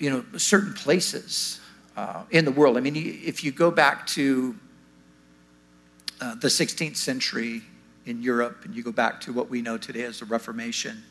you 0.00 0.10
know, 0.10 0.24
certain 0.36 0.72
places 0.72 1.60
uh, 1.96 2.24
in 2.32 2.44
the 2.44 2.50
world. 2.50 2.76
I 2.76 2.80
mean, 2.80 2.96
if 2.96 3.44
you 3.44 3.52
go 3.52 3.70
back 3.70 4.08
to 4.08 4.56
uh, 6.20 6.34
the 6.34 6.48
16th 6.48 6.96
century 6.96 7.62
in 8.06 8.22
Europe 8.22 8.64
and 8.64 8.74
you 8.74 8.82
go 8.82 8.90
back 8.90 9.20
to 9.20 9.32
what 9.32 9.48
we 9.48 9.62
know 9.62 9.78
today 9.78 10.02
as 10.02 10.18
the 10.18 10.24
Reformation, 10.24 11.04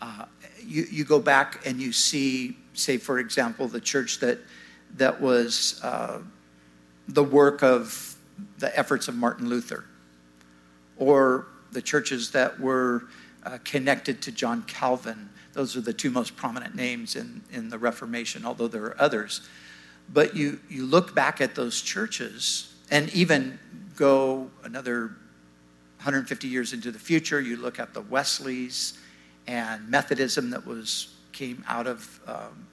uh, 0.00 0.26
you, 0.64 0.86
you 0.90 1.04
go 1.04 1.20
back 1.20 1.66
and 1.66 1.80
you 1.80 1.92
see 1.92 2.56
say, 2.78 2.98
for 2.98 3.18
example, 3.18 3.68
the 3.68 3.80
church 3.80 4.20
that, 4.20 4.38
that 4.96 5.20
was 5.20 5.80
uh, 5.82 6.18
the 7.08 7.24
work 7.24 7.62
of 7.62 8.16
the 8.58 8.76
efforts 8.78 9.08
of 9.08 9.14
Martin 9.14 9.48
Luther, 9.48 9.84
or 10.98 11.46
the 11.72 11.80
churches 11.80 12.30
that 12.32 12.58
were 12.60 13.04
uh, 13.44 13.58
connected 13.64 14.20
to 14.22 14.32
John 14.32 14.62
Calvin. 14.64 15.30
Those 15.52 15.76
are 15.76 15.80
the 15.80 15.92
two 15.92 16.10
most 16.10 16.36
prominent 16.36 16.74
names 16.74 17.16
in, 17.16 17.42
in 17.50 17.70
the 17.70 17.78
Reformation, 17.78 18.44
although 18.44 18.68
there 18.68 18.84
are 18.84 19.00
others. 19.00 19.48
But 20.12 20.36
you, 20.36 20.60
you 20.68 20.84
look 20.84 21.14
back 21.14 21.40
at 21.40 21.54
those 21.54 21.80
churches 21.80 22.74
and 22.90 23.12
even 23.14 23.58
go 23.96 24.50
another 24.62 25.16
150 25.96 26.46
years 26.46 26.72
into 26.72 26.92
the 26.92 26.98
future, 26.98 27.40
you 27.40 27.56
look 27.56 27.80
at 27.80 27.94
the 27.94 28.02
Wesleys 28.02 28.98
and 29.46 29.88
Methodism 29.88 30.50
that 30.50 30.66
was 30.66 31.14
came 31.32 31.64
out 31.68 31.86
of 31.86 32.20
um, 32.26 32.66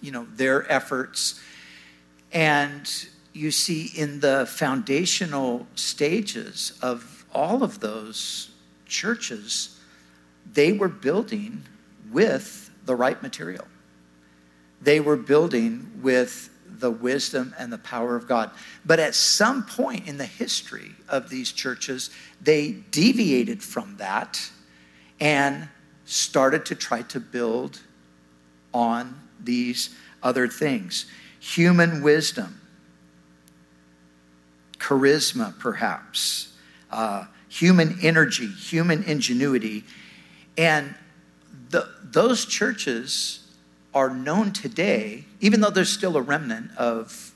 you 0.00 0.10
know 0.10 0.26
their 0.34 0.70
efforts 0.70 1.40
and 2.32 3.06
you 3.32 3.50
see 3.50 3.90
in 3.94 4.20
the 4.20 4.46
foundational 4.48 5.66
stages 5.74 6.78
of 6.82 7.24
all 7.34 7.62
of 7.62 7.80
those 7.80 8.50
churches 8.86 9.80
they 10.52 10.72
were 10.72 10.88
building 10.88 11.62
with 12.10 12.70
the 12.84 12.94
right 12.94 13.22
material 13.22 13.66
they 14.80 15.00
were 15.00 15.16
building 15.16 15.90
with 16.02 16.50
the 16.78 16.90
wisdom 16.90 17.54
and 17.58 17.72
the 17.72 17.78
power 17.78 18.16
of 18.16 18.28
God. 18.28 18.50
But 18.84 19.00
at 19.00 19.14
some 19.14 19.64
point 19.64 20.06
in 20.06 20.18
the 20.18 20.26
history 20.26 20.92
of 21.08 21.30
these 21.30 21.52
churches, 21.52 22.10
they 22.40 22.72
deviated 22.90 23.62
from 23.62 23.96
that 23.96 24.50
and 25.18 25.68
started 26.06 26.64
to 26.64 26.74
try 26.74 27.02
to 27.02 27.20
build 27.20 27.80
on 28.72 29.20
these 29.42 29.94
other 30.22 30.48
things 30.48 31.06
human 31.38 32.02
wisdom, 32.02 32.60
charisma, 34.78 35.56
perhaps, 35.60 36.52
uh, 36.90 37.24
human 37.48 37.98
energy, 38.02 38.48
human 38.48 39.04
ingenuity. 39.04 39.84
And 40.58 40.94
the, 41.70 41.88
those 42.02 42.46
churches 42.46 43.46
are 43.94 44.10
known 44.10 44.52
today, 44.52 45.24
even 45.40 45.60
though 45.60 45.70
there's 45.70 45.92
still 45.92 46.16
a 46.16 46.22
remnant 46.22 46.70
of 46.76 47.32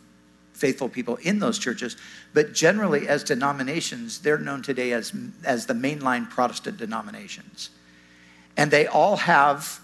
faithful 0.53 0.89
people 0.89 1.17
in 1.17 1.39
those 1.39 1.59
churches, 1.59 1.97
but 2.35 2.53
generally 2.53 3.09
as 3.09 3.25
denominations, 3.25 4.21
they're 4.21 4.39
known 4.39 4.61
today 4.61 4.93
as, 4.93 5.13
as 5.45 5.67
the 5.67 5.75
mainline 5.75 6.29
Protestant 6.29 6.77
denominations. 6.77 7.71
And 8.61 8.71
they 8.71 8.87
all 8.87 9.17
have 9.17 9.81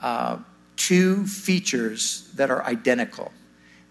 uh, 0.00 0.38
two 0.76 1.26
features 1.26 2.30
that 2.36 2.50
are 2.50 2.64
identical. 2.64 3.30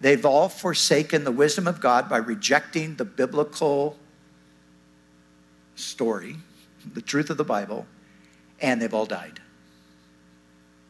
They've 0.00 0.26
all 0.26 0.48
forsaken 0.48 1.22
the 1.22 1.30
wisdom 1.30 1.68
of 1.68 1.80
God 1.80 2.08
by 2.08 2.16
rejecting 2.16 2.96
the 2.96 3.04
biblical 3.04 3.96
story, 5.76 6.34
the 6.92 7.00
truth 7.00 7.30
of 7.30 7.36
the 7.36 7.44
Bible, 7.44 7.86
and 8.60 8.82
they've 8.82 8.92
all 8.92 9.06
died. 9.06 9.38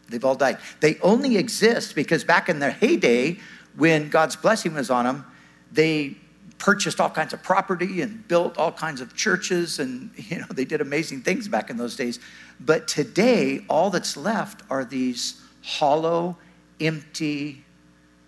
They've 0.08 0.24
all 0.24 0.34
died. 0.34 0.56
They 0.80 0.98
only 1.00 1.36
exist 1.36 1.94
because 1.94 2.24
back 2.24 2.48
in 2.48 2.58
their 2.58 2.70
heyday, 2.70 3.38
when 3.76 4.08
God's 4.08 4.36
blessing 4.36 4.72
was 4.72 4.88
on 4.88 5.04
them, 5.04 5.26
they 5.70 6.16
purchased 6.58 7.00
all 7.00 7.10
kinds 7.10 7.32
of 7.32 7.42
property 7.42 8.00
and 8.00 8.26
built 8.28 8.56
all 8.56 8.72
kinds 8.72 9.00
of 9.00 9.14
churches 9.14 9.78
and 9.78 10.10
you 10.16 10.38
know 10.38 10.46
they 10.50 10.64
did 10.64 10.80
amazing 10.80 11.22
things 11.22 11.48
back 11.48 11.70
in 11.70 11.76
those 11.76 11.96
days. 11.96 12.18
But 12.60 12.88
today 12.88 13.64
all 13.68 13.90
that's 13.90 14.16
left 14.16 14.62
are 14.70 14.84
these 14.84 15.40
hollow 15.62 16.38
empty 16.80 17.64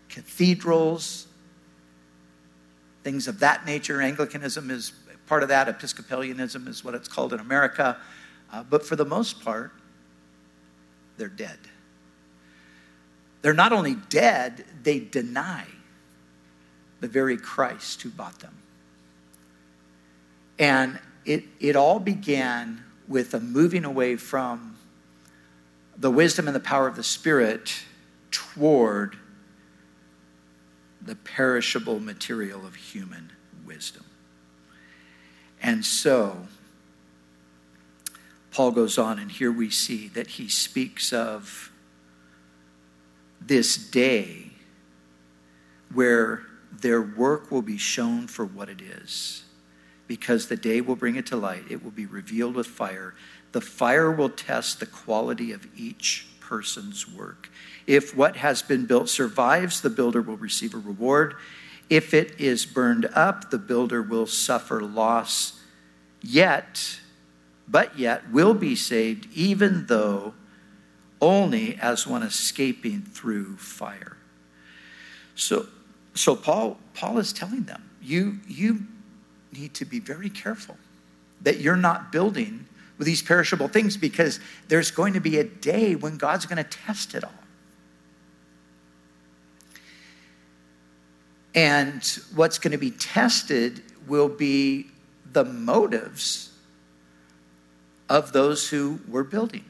cathedrals 0.08 1.26
things 3.04 3.28
of 3.28 3.38
that 3.40 3.64
nature. 3.64 4.02
Anglicanism 4.02 4.70
is 4.70 4.92
part 5.26 5.42
of 5.42 5.49
that. 5.50 5.68
Episcopalianism 5.68 6.66
is 6.68 6.85
what 6.85 6.94
it's 6.94 7.08
called 7.08 7.32
in 7.32 7.40
america. 7.40 7.97
Uh, 8.52 8.62
but 8.62 8.85
for 8.85 8.97
the 8.97 9.04
most 9.04 9.42
part 9.44 9.73
they're 11.16 11.28
dead. 11.28 11.58
They're 13.42 13.54
not 13.54 13.73
only 13.73 13.97
dead 14.08 14.64
they 14.82 15.00
deny 15.00 15.66
the 17.00 17.09
very 17.09 17.37
Christ 17.37 18.02
who 18.02 18.11
bought 18.11 18.40
them. 18.40 18.55
And 20.59 20.99
it, 21.25 21.45
it 21.61 21.76
all 21.76 22.00
began 22.00 22.85
with 23.07 23.35
a 23.35 23.40
moving 23.40 23.85
away 23.85 24.17
from 24.17 24.76
the 25.97 26.11
wisdom 26.11 26.47
and 26.47 26.55
the 26.55 26.61
power 26.61 26.87
of 26.87 26.97
the 26.97 27.02
Spirit 27.02 27.83
toward 28.31 29.17
the 31.00 31.14
perishable 31.14 32.00
material 32.00 32.67
of 32.67 32.75
human 32.75 33.33
wisdom. 33.64 34.05
And 35.62 35.85
so, 35.85 36.47
Paul 38.50 38.71
goes 38.73 38.99
on, 38.99 39.19
and 39.19 39.31
here 39.31 39.52
we 39.52 39.71
see 39.71 40.09
that 40.09 40.26
he 40.26 40.49
speaks 40.49 41.12
of 41.12 41.73
this 43.40 43.76
day 43.76 44.50
where 45.93 46.43
their 46.72 47.00
work 47.00 47.50
will 47.50 47.62
be 47.62 47.78
shown 47.78 48.26
for 48.26 48.44
what 48.44 48.68
it 48.68 48.80
is. 48.80 49.42
Because 50.06 50.48
the 50.48 50.56
day 50.56 50.80
will 50.80 50.96
bring 50.96 51.16
it 51.16 51.26
to 51.26 51.37
light, 51.37 51.64
it 51.68 51.84
will 51.84 51.90
be 51.90 52.06
revealed 52.06 52.54
with 52.54 52.66
fire. 52.66 53.14
The 53.52 53.60
fire 53.60 54.10
will 54.10 54.30
test 54.30 54.80
the 54.80 54.87
quality 54.87 55.52
of 55.52 55.66
each 55.76 56.26
person's 56.40 57.06
work. 57.06 57.50
If 57.87 58.16
what 58.16 58.37
has 58.37 58.62
been 58.62 58.87
built 58.87 59.08
survives, 59.08 59.80
the 59.80 59.90
builder 59.90 60.22
will 60.22 60.37
receive 60.37 60.75
a 60.75 60.78
reward. 60.78 61.34
If 61.90 62.12
it 62.14 62.38
is 62.38 62.66
burned 62.66 63.06
up, 63.14 63.50
the 63.50 63.58
builder 63.58 64.02
will 64.02 64.26
suffer 64.26 64.82
loss, 64.82 65.60
yet, 66.22 66.98
but 67.66 67.98
yet, 67.98 68.30
will 68.30 68.54
be 68.54 68.76
saved, 68.76 69.28
even 69.34 69.87
though 69.87 70.34
only 71.20 71.76
as 71.76 72.06
one 72.06 72.22
escaping 72.22 73.02
through 73.02 73.56
fire. 73.56 74.16
So, 75.34 75.66
so 76.18 76.34
Paul, 76.34 76.78
Paul 76.94 77.18
is 77.18 77.32
telling 77.32 77.64
them, 77.64 77.90
you, 78.02 78.38
you 78.48 78.80
need 79.52 79.75
to 79.75 79.84
be 79.84 80.00
very 80.00 80.28
careful 80.28 80.76
that 81.42 81.60
you're 81.60 81.76
not 81.76 82.10
building 82.10 82.66
with 82.96 83.06
these 83.06 83.22
perishable 83.22 83.68
things 83.68 83.96
because 83.96 84.40
there's 84.66 84.90
going 84.90 85.12
to 85.12 85.20
be 85.20 85.38
a 85.38 85.44
day 85.44 85.94
when 85.94 86.16
God's 86.16 86.46
going 86.46 86.62
to 86.62 86.68
test 86.68 87.14
it 87.14 87.22
all. 87.22 87.30
And 91.54 92.04
what's 92.34 92.58
going 92.58 92.72
to 92.72 92.78
be 92.78 92.90
tested 92.90 93.82
will 94.06 94.28
be 94.28 94.87
the 95.32 95.44
motives 95.44 96.52
of 98.08 98.32
those 98.32 98.68
who 98.68 99.00
were 99.08 99.25
building. 99.25 99.64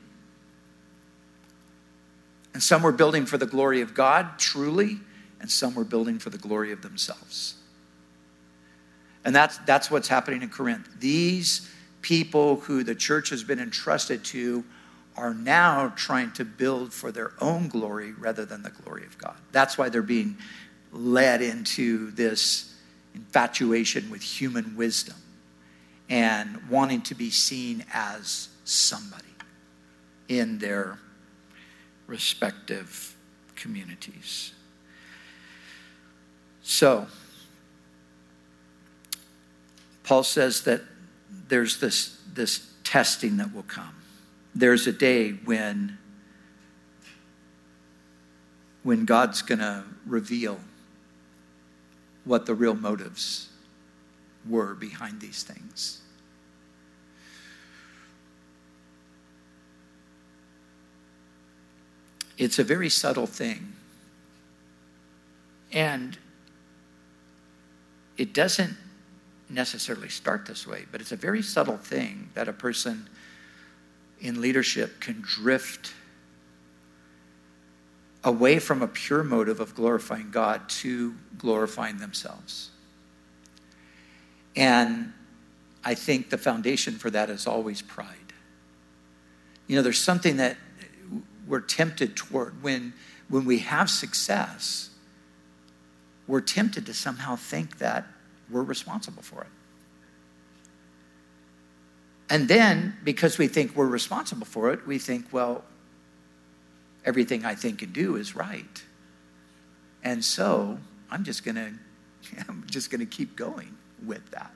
And 2.55 2.63
some 2.63 2.83
were 2.83 2.93
building 2.93 3.27
for 3.27 3.37
the 3.37 3.47
glory 3.47 3.81
of 3.81 3.95
God, 3.95 4.39
truly, 4.39 5.01
and 5.41 5.51
some 5.51 5.75
were 5.75 5.85
building 5.85 6.19
for 6.19 6.31
the 6.31 6.39
glory 6.39 6.73
of 6.73 6.83
themselves. 6.83 7.55
And 9.25 9.35
that's, 9.35 9.59
that's 9.59 9.91
what's 9.91 10.09
happening 10.09 10.43
in 10.43 10.49
Corinth. 10.49 10.89
These 10.99 11.69
people 12.03 12.61
who 12.61 12.83
the 12.83 12.95
church 12.95 13.31
has 13.31 13.43
been 13.43 13.59
entrusted 13.59 14.25
to 14.25 14.65
are 15.17 15.35
now 15.35 15.93
trying 15.97 16.31
to 16.33 16.45
build 16.45 16.93
for 16.93 17.11
their 17.11 17.33
own 17.41 17.69
glory 17.69 18.13
rather 18.13 18.45
than 18.45 18.63
the 18.63 18.71
glory 18.71 19.05
of 19.05 19.19
God. 19.19 19.37
That's 19.51 19.77
why 19.77 19.89
they're 19.89 20.03
being 20.03 20.37
led 20.93 21.43
into 21.43 22.13
this 22.13 22.75
infatuation 23.15 24.11
with 24.11 24.23
human 24.23 24.77
wisdom 24.77 25.17
and 26.09 26.69
wanting 26.71 27.03
to 27.03 27.15
be 27.15 27.31
seen 27.31 27.85
as 27.93 28.49
somebody 28.65 29.25
in 30.29 30.59
their 30.59 30.99
respective 32.07 33.17
communities. 33.57 34.53
So, 36.71 37.07
Paul 40.03 40.23
says 40.23 40.65
that 40.65 40.83
there's 41.49 41.81
this, 41.81 42.21
this 42.35 42.71
testing 42.85 43.39
that 43.39 43.55
will 43.55 43.63
come. 43.63 43.95
There's 44.55 44.87
a 44.87 44.93
day 44.93 45.31
when, 45.31 45.97
when 48.83 49.07
God's 49.07 49.41
going 49.41 49.61
to 49.61 49.85
reveal 50.07 50.61
what 52.27 52.45
the 52.45 52.55
real 52.55 52.75
motives 52.75 53.49
were 54.47 54.75
behind 54.75 55.23
these 55.23 55.43
things. 55.43 56.03
It's 62.37 62.59
a 62.59 62.65
very 62.65 62.91
subtle 62.91 63.27
thing. 63.27 63.73
And 65.73 66.19
it 68.19 68.35
doesn't 68.35 68.77
necessarily 69.49 70.09
start 70.09 70.45
this 70.45 70.67
way, 70.67 70.85
but 70.93 71.01
it's 71.01 71.13
a 71.13 71.17
very 71.17 71.41
subtle 71.41 71.79
thing 71.79 72.29
that 72.35 72.49
a 72.49 72.53
person 72.53 73.09
in 74.21 74.41
leadership 74.41 75.01
can 75.01 75.23
drift 75.23 75.95
away 78.25 78.59
from 78.59 78.83
a 78.83 78.89
pure 78.89 79.23
motive 79.23 79.61
of 79.61 79.75
glorifying 79.75 80.31
God 80.31 80.69
to 80.69 81.15
glorifying 81.39 81.99
themselves. 81.99 82.71
And 84.57 85.13
I 85.85 85.95
think 85.95 86.31
the 86.31 86.39
foundation 86.39 86.95
for 86.95 87.11
that 87.11 87.31
is 87.31 87.47
always 87.47 87.81
pride. 87.81 88.17
You 89.69 89.77
know, 89.77 89.83
there's 89.83 90.01
something 90.01 90.39
that 90.39 90.57
we're 91.47 91.61
tempted 91.61 92.17
toward 92.17 92.63
when 92.63 92.93
when 93.29 93.45
we 93.45 93.59
have 93.59 93.91
success 93.91 94.91
we're 96.29 96.43
tempted 96.43 96.87
to 96.87 96.95
somehow 96.95 97.35
think 97.35 97.79
that 97.79 98.07
we're 98.51 98.63
responsible 98.63 99.23
for 99.23 99.41
it. 99.41 99.49
And 102.31 102.47
then, 102.47 102.99
because 103.03 103.39
we 103.39 103.49
think 103.49 103.75
we're 103.75 103.87
responsible 103.87 104.47
for 104.47 104.71
it, 104.71 104.87
we 104.87 104.99
think, 104.99 105.33
well, 105.33 105.65
everything 107.05 107.47
I 107.47 107.55
think 107.55 107.81
and 107.81 107.93
do 107.93 108.17
is 108.17 108.37
right. 108.37 108.85
And 110.05 110.23
so 110.23 110.79
I'm 111.11 111.25
just 111.25 111.45
gonna 111.45 111.73
I'm 112.49 112.65
just 112.67 112.91
gonna 112.91 113.07
keep 113.07 113.35
going 113.35 113.75
with 114.05 114.31
that. 114.31 114.53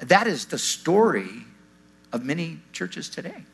That 0.00 0.26
is 0.26 0.46
the 0.46 0.58
story 0.58 1.44
of 2.12 2.24
many 2.24 2.58
churches 2.72 3.08
today. 3.08 3.44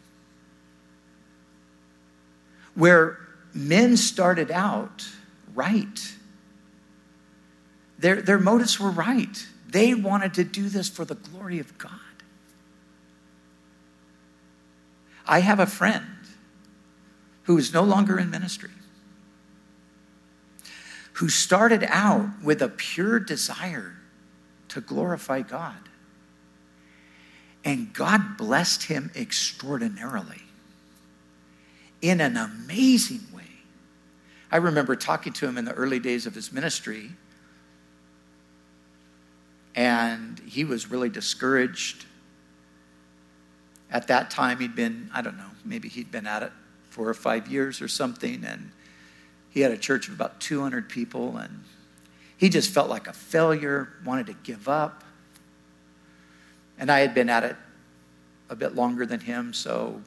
Where 2.75 3.19
men 3.53 3.97
started 3.97 4.51
out 4.51 5.07
right. 5.55 6.15
Their, 7.99 8.21
their 8.21 8.39
motives 8.39 8.79
were 8.79 8.91
right. 8.91 9.47
They 9.69 9.95
wanted 9.95 10.35
to 10.35 10.45
do 10.45 10.69
this 10.69 10.89
for 10.89 11.05
the 11.05 11.15
glory 11.15 11.59
of 11.59 11.77
God. 11.79 11.93
I 15.27 15.41
have 15.41 15.59
a 15.59 15.67
friend 15.67 16.05
who 17.45 17.57
is 17.59 17.73
no 17.73 17.83
longer 17.83 18.19
in 18.19 18.31
ministry, 18.31 18.71
who 21.15 21.29
started 21.29 21.85
out 21.89 22.29
with 22.43 22.61
a 22.63 22.69
pure 22.69 23.19
desire 23.19 23.97
to 24.69 24.81
glorify 24.81 25.43
God. 25.43 25.77
And 27.65 27.93
God 27.93 28.37
blessed 28.37 28.85
him 28.85 29.11
extraordinarily 29.17 30.43
in 32.03 32.21
an 32.21 32.37
amazing 32.37 33.23
way. 33.34 33.34
I 34.55 34.59
remember 34.59 34.95
talking 34.95 35.33
to 35.33 35.49
him 35.49 35.59
in 35.59 35.65
the 35.65 35.73
early 35.73 35.99
days 35.99 36.27
of 36.27 36.35
his 36.37 36.53
ministry, 36.53 37.11
and 39.75 40.39
he 40.47 40.63
was 40.63 40.89
really 40.89 41.09
discouraged. 41.09 42.05
At 43.91 44.07
that 44.07 44.31
time, 44.31 44.61
he'd 44.61 44.77
been, 44.77 45.11
I 45.13 45.23
don't 45.23 45.37
know, 45.37 45.51
maybe 45.65 45.89
he'd 45.89 46.13
been 46.13 46.29
at 46.29 46.45
it 46.45 46.53
four 46.89 47.09
or 47.09 47.15
five 47.15 47.49
years 47.49 47.83
or 47.83 47.89
something, 47.89 48.45
and 48.45 48.71
he 49.51 49.59
had 49.59 49.73
a 49.73 49.77
church 49.77 50.07
of 50.07 50.15
about 50.15 50.39
200 50.39 50.89
people, 50.89 51.37
and 51.37 51.65
he 52.37 52.49
just 52.49 52.71
felt 52.71 52.89
like 52.89 53.09
a 53.09 53.13
failure, 53.13 53.89
wanted 54.05 54.27
to 54.27 54.35
give 54.45 54.69
up. 54.69 55.03
And 56.79 56.93
I 56.93 57.01
had 57.01 57.13
been 57.13 57.29
at 57.29 57.43
it 57.43 57.57
a 58.49 58.55
bit 58.55 58.77
longer 58.77 59.05
than 59.05 59.19
him, 59.19 59.53
so 59.53 60.01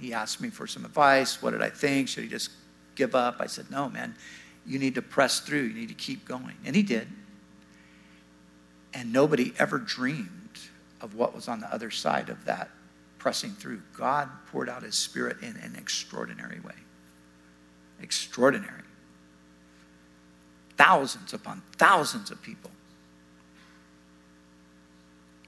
he 0.00 0.12
asked 0.12 0.40
me 0.40 0.50
for 0.50 0.66
some 0.66 0.84
advice. 0.84 1.40
What 1.40 1.52
did 1.52 1.62
I 1.62 1.70
think? 1.70 2.08
Should 2.08 2.24
he 2.24 2.28
just 2.28 2.50
give 2.94 3.14
up? 3.14 3.36
I 3.40 3.46
said, 3.46 3.70
No, 3.70 3.88
man, 3.88 4.14
you 4.66 4.78
need 4.78 4.94
to 4.94 5.02
press 5.02 5.40
through. 5.40 5.62
You 5.62 5.74
need 5.74 5.88
to 5.88 5.94
keep 5.94 6.26
going. 6.26 6.56
And 6.64 6.76
he 6.76 6.82
did. 6.82 7.08
And 8.94 9.12
nobody 9.12 9.52
ever 9.58 9.78
dreamed 9.78 10.58
of 11.00 11.14
what 11.14 11.34
was 11.34 11.48
on 11.48 11.60
the 11.60 11.72
other 11.72 11.90
side 11.90 12.28
of 12.28 12.44
that 12.44 12.70
pressing 13.18 13.52
through. 13.52 13.80
God 13.96 14.28
poured 14.50 14.68
out 14.68 14.82
his 14.82 14.94
spirit 14.94 15.38
in 15.42 15.56
an 15.56 15.74
extraordinary 15.76 16.60
way. 16.60 16.74
Extraordinary. 18.00 18.82
Thousands 20.76 21.32
upon 21.32 21.62
thousands 21.76 22.30
of 22.30 22.42
people. 22.42 22.70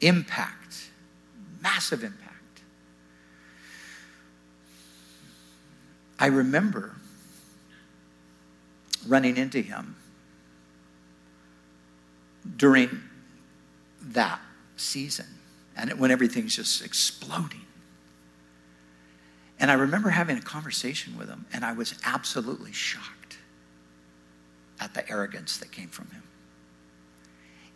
Impact, 0.00 0.90
massive 1.62 2.04
impact. 2.04 2.30
I 6.18 6.26
remember 6.26 6.94
running 9.07 9.37
into 9.37 9.61
him 9.61 9.97
during 12.57 13.01
that 14.01 14.40
season 14.77 15.27
and 15.77 15.99
when 15.99 16.11
everything's 16.11 16.57
just 16.57 16.85
exploding. 16.85 17.61
And 19.59 19.71
I 19.71 19.75
remember 19.75 20.11
having 20.11 20.37
a 20.37 20.43
conversation 20.43 21.17
with 21.17 21.29
him, 21.29 21.47
and 21.53 21.64
I 21.64 21.73
was 21.73 21.95
absolutely 22.05 22.73
shocked 22.73 23.38
at 24.81 24.95
the 24.95 25.09
arrogance 25.09 25.59
that 25.59 25.73
came 25.73 25.88
from 25.88 26.11
him. 26.11 26.23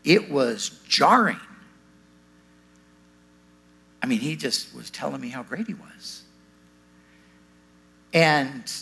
It 0.05 0.31
was 0.31 0.81
jarring. 0.89 1.41
I 4.03 4.07
mean, 4.07 4.21
he 4.21 4.37
just 4.37 4.75
was 4.75 4.91
telling 4.91 5.21
me 5.21 5.29
how 5.29 5.43
great 5.43 5.67
he 5.67 5.75
was. 5.75 6.23
And 8.13 8.73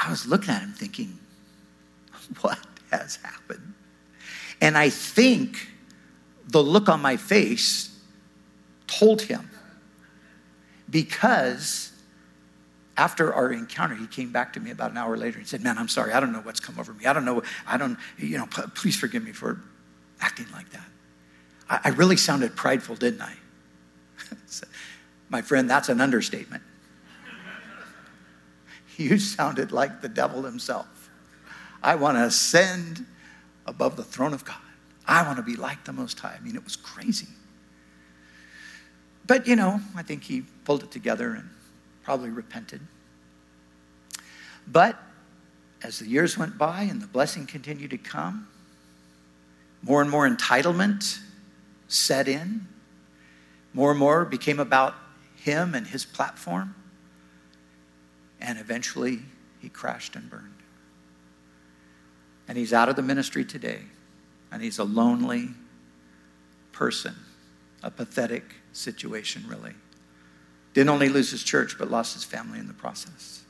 I 0.00 0.10
was 0.10 0.26
looking 0.26 0.50
at 0.50 0.62
him 0.62 0.72
thinking, 0.72 1.18
what 2.40 2.58
has 2.90 3.16
happened? 3.16 3.74
And 4.60 4.76
I 4.76 4.90
think 4.90 5.68
the 6.48 6.62
look 6.62 6.88
on 6.88 7.00
my 7.00 7.16
face 7.16 7.96
told 8.86 9.22
him 9.22 9.48
because 10.88 11.92
after 12.96 13.32
our 13.32 13.52
encounter, 13.52 13.94
he 13.94 14.06
came 14.06 14.32
back 14.32 14.52
to 14.54 14.60
me 14.60 14.70
about 14.70 14.90
an 14.90 14.98
hour 14.98 15.16
later 15.16 15.38
and 15.38 15.46
said, 15.46 15.62
Man, 15.62 15.78
I'm 15.78 15.88
sorry. 15.88 16.12
I 16.12 16.20
don't 16.20 16.32
know 16.32 16.40
what's 16.40 16.60
come 16.60 16.78
over 16.78 16.92
me. 16.92 17.06
I 17.06 17.12
don't 17.12 17.24
know. 17.24 17.42
I 17.66 17.76
don't, 17.76 17.98
you 18.18 18.36
know, 18.36 18.46
please 18.46 18.96
forgive 18.96 19.22
me 19.22 19.32
for 19.32 19.62
acting 20.20 20.46
like 20.52 20.68
that. 20.70 20.86
I, 21.68 21.80
I 21.84 21.88
really 21.90 22.16
sounded 22.16 22.56
prideful, 22.56 22.96
didn't 22.96 23.22
I? 23.22 23.32
my 25.30 25.40
friend, 25.40 25.70
that's 25.70 25.88
an 25.88 26.00
understatement. 26.00 26.62
You 29.00 29.18
sounded 29.18 29.72
like 29.72 30.00
the 30.00 30.08
devil 30.08 30.42
himself. 30.42 31.10
I 31.82 31.94
want 31.94 32.18
to 32.18 32.24
ascend 32.24 33.04
above 33.66 33.96
the 33.96 34.04
throne 34.04 34.34
of 34.34 34.44
God. 34.44 34.56
I 35.06 35.22
want 35.22 35.38
to 35.38 35.42
be 35.42 35.56
like 35.56 35.84
the 35.84 35.92
Most 35.92 36.18
High. 36.20 36.36
I 36.38 36.44
mean, 36.44 36.54
it 36.54 36.64
was 36.64 36.76
crazy. 36.76 37.28
But, 39.26 39.46
you 39.46 39.56
know, 39.56 39.80
I 39.96 40.02
think 40.02 40.24
he 40.24 40.42
pulled 40.64 40.82
it 40.82 40.90
together 40.90 41.32
and 41.34 41.48
probably 42.02 42.30
repented. 42.30 42.80
But 44.66 45.00
as 45.82 45.98
the 45.98 46.06
years 46.06 46.36
went 46.36 46.58
by 46.58 46.82
and 46.82 47.00
the 47.00 47.06
blessing 47.06 47.46
continued 47.46 47.90
to 47.90 47.98
come, 47.98 48.46
more 49.82 50.02
and 50.02 50.10
more 50.10 50.28
entitlement 50.28 51.18
set 51.88 52.28
in. 52.28 52.66
More 53.72 53.92
and 53.92 54.00
more 54.00 54.24
became 54.24 54.58
about 54.58 54.94
him 55.36 55.74
and 55.74 55.86
his 55.86 56.04
platform. 56.04 56.74
And 58.40 58.58
eventually, 58.58 59.20
he 59.60 59.68
crashed 59.68 60.16
and 60.16 60.30
burned. 60.30 60.54
And 62.48 62.56
he's 62.58 62.72
out 62.72 62.88
of 62.88 62.96
the 62.96 63.02
ministry 63.02 63.44
today 63.44 63.82
and 64.52 64.62
he's 64.62 64.78
a 64.78 64.84
lonely 64.84 65.50
person, 66.72 67.14
a 67.82 67.90
pathetic 67.90 68.42
situation, 68.72 69.44
really. 69.46 69.74
Didn't 70.74 70.90
only 70.90 71.08
lose 71.08 71.30
his 71.30 71.42
church, 71.42 71.76
but 71.78 71.90
lost 71.90 72.14
his 72.14 72.24
family 72.24 72.58
in 72.58 72.66
the 72.66 72.74
process. 72.74 73.42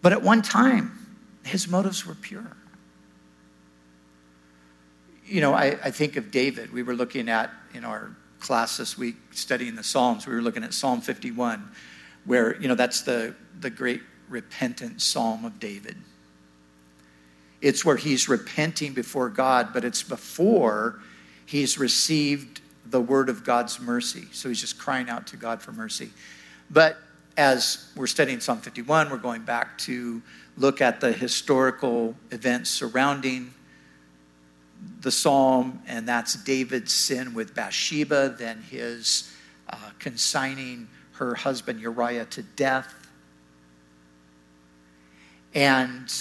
But 0.00 0.12
at 0.12 0.22
one 0.22 0.42
time, 0.42 1.18
his 1.44 1.68
motives 1.68 2.06
were 2.06 2.14
pure. 2.14 2.56
You 5.26 5.40
know, 5.40 5.52
I, 5.52 5.78
I 5.84 5.90
think 5.90 6.16
of 6.16 6.30
David. 6.30 6.72
We 6.72 6.82
were 6.82 6.94
looking 6.94 7.28
at 7.28 7.50
in 7.74 7.84
our 7.84 8.16
class 8.40 8.76
this 8.76 8.96
week 8.96 9.16
studying 9.32 9.74
the 9.74 9.82
Psalms, 9.82 10.26
we 10.26 10.34
were 10.34 10.42
looking 10.42 10.62
at 10.62 10.72
Psalm 10.72 11.00
51, 11.00 11.68
where, 12.28 12.60
you 12.60 12.68
know, 12.68 12.74
that's 12.74 13.00
the, 13.00 13.34
the 13.58 13.70
great 13.70 14.02
repentant 14.28 15.00
psalm 15.00 15.46
of 15.46 15.58
David. 15.58 15.96
It's 17.62 17.86
where 17.86 17.96
he's 17.96 18.28
repenting 18.28 18.92
before 18.92 19.30
God, 19.30 19.70
but 19.72 19.82
it's 19.82 20.02
before 20.02 21.00
he's 21.46 21.78
received 21.78 22.60
the 22.84 23.00
word 23.00 23.30
of 23.30 23.44
God's 23.44 23.80
mercy. 23.80 24.26
So 24.32 24.50
he's 24.50 24.60
just 24.60 24.78
crying 24.78 25.08
out 25.08 25.26
to 25.28 25.38
God 25.38 25.62
for 25.62 25.72
mercy. 25.72 26.10
But 26.70 26.98
as 27.38 27.90
we're 27.96 28.06
studying 28.06 28.40
Psalm 28.40 28.60
51, 28.60 29.08
we're 29.08 29.16
going 29.16 29.42
back 29.42 29.78
to 29.78 30.20
look 30.58 30.82
at 30.82 31.00
the 31.00 31.12
historical 31.12 32.14
events 32.30 32.68
surrounding 32.68 33.54
the 35.00 35.10
psalm, 35.10 35.80
and 35.86 36.06
that's 36.06 36.34
David's 36.34 36.92
sin 36.92 37.32
with 37.32 37.54
Bathsheba, 37.54 38.36
then 38.38 38.60
his 38.70 39.32
uh, 39.70 39.76
consigning 39.98 40.88
her 41.18 41.34
husband 41.34 41.80
Uriah 41.80 42.24
to 42.26 42.42
death. 42.42 42.94
And 45.54 46.12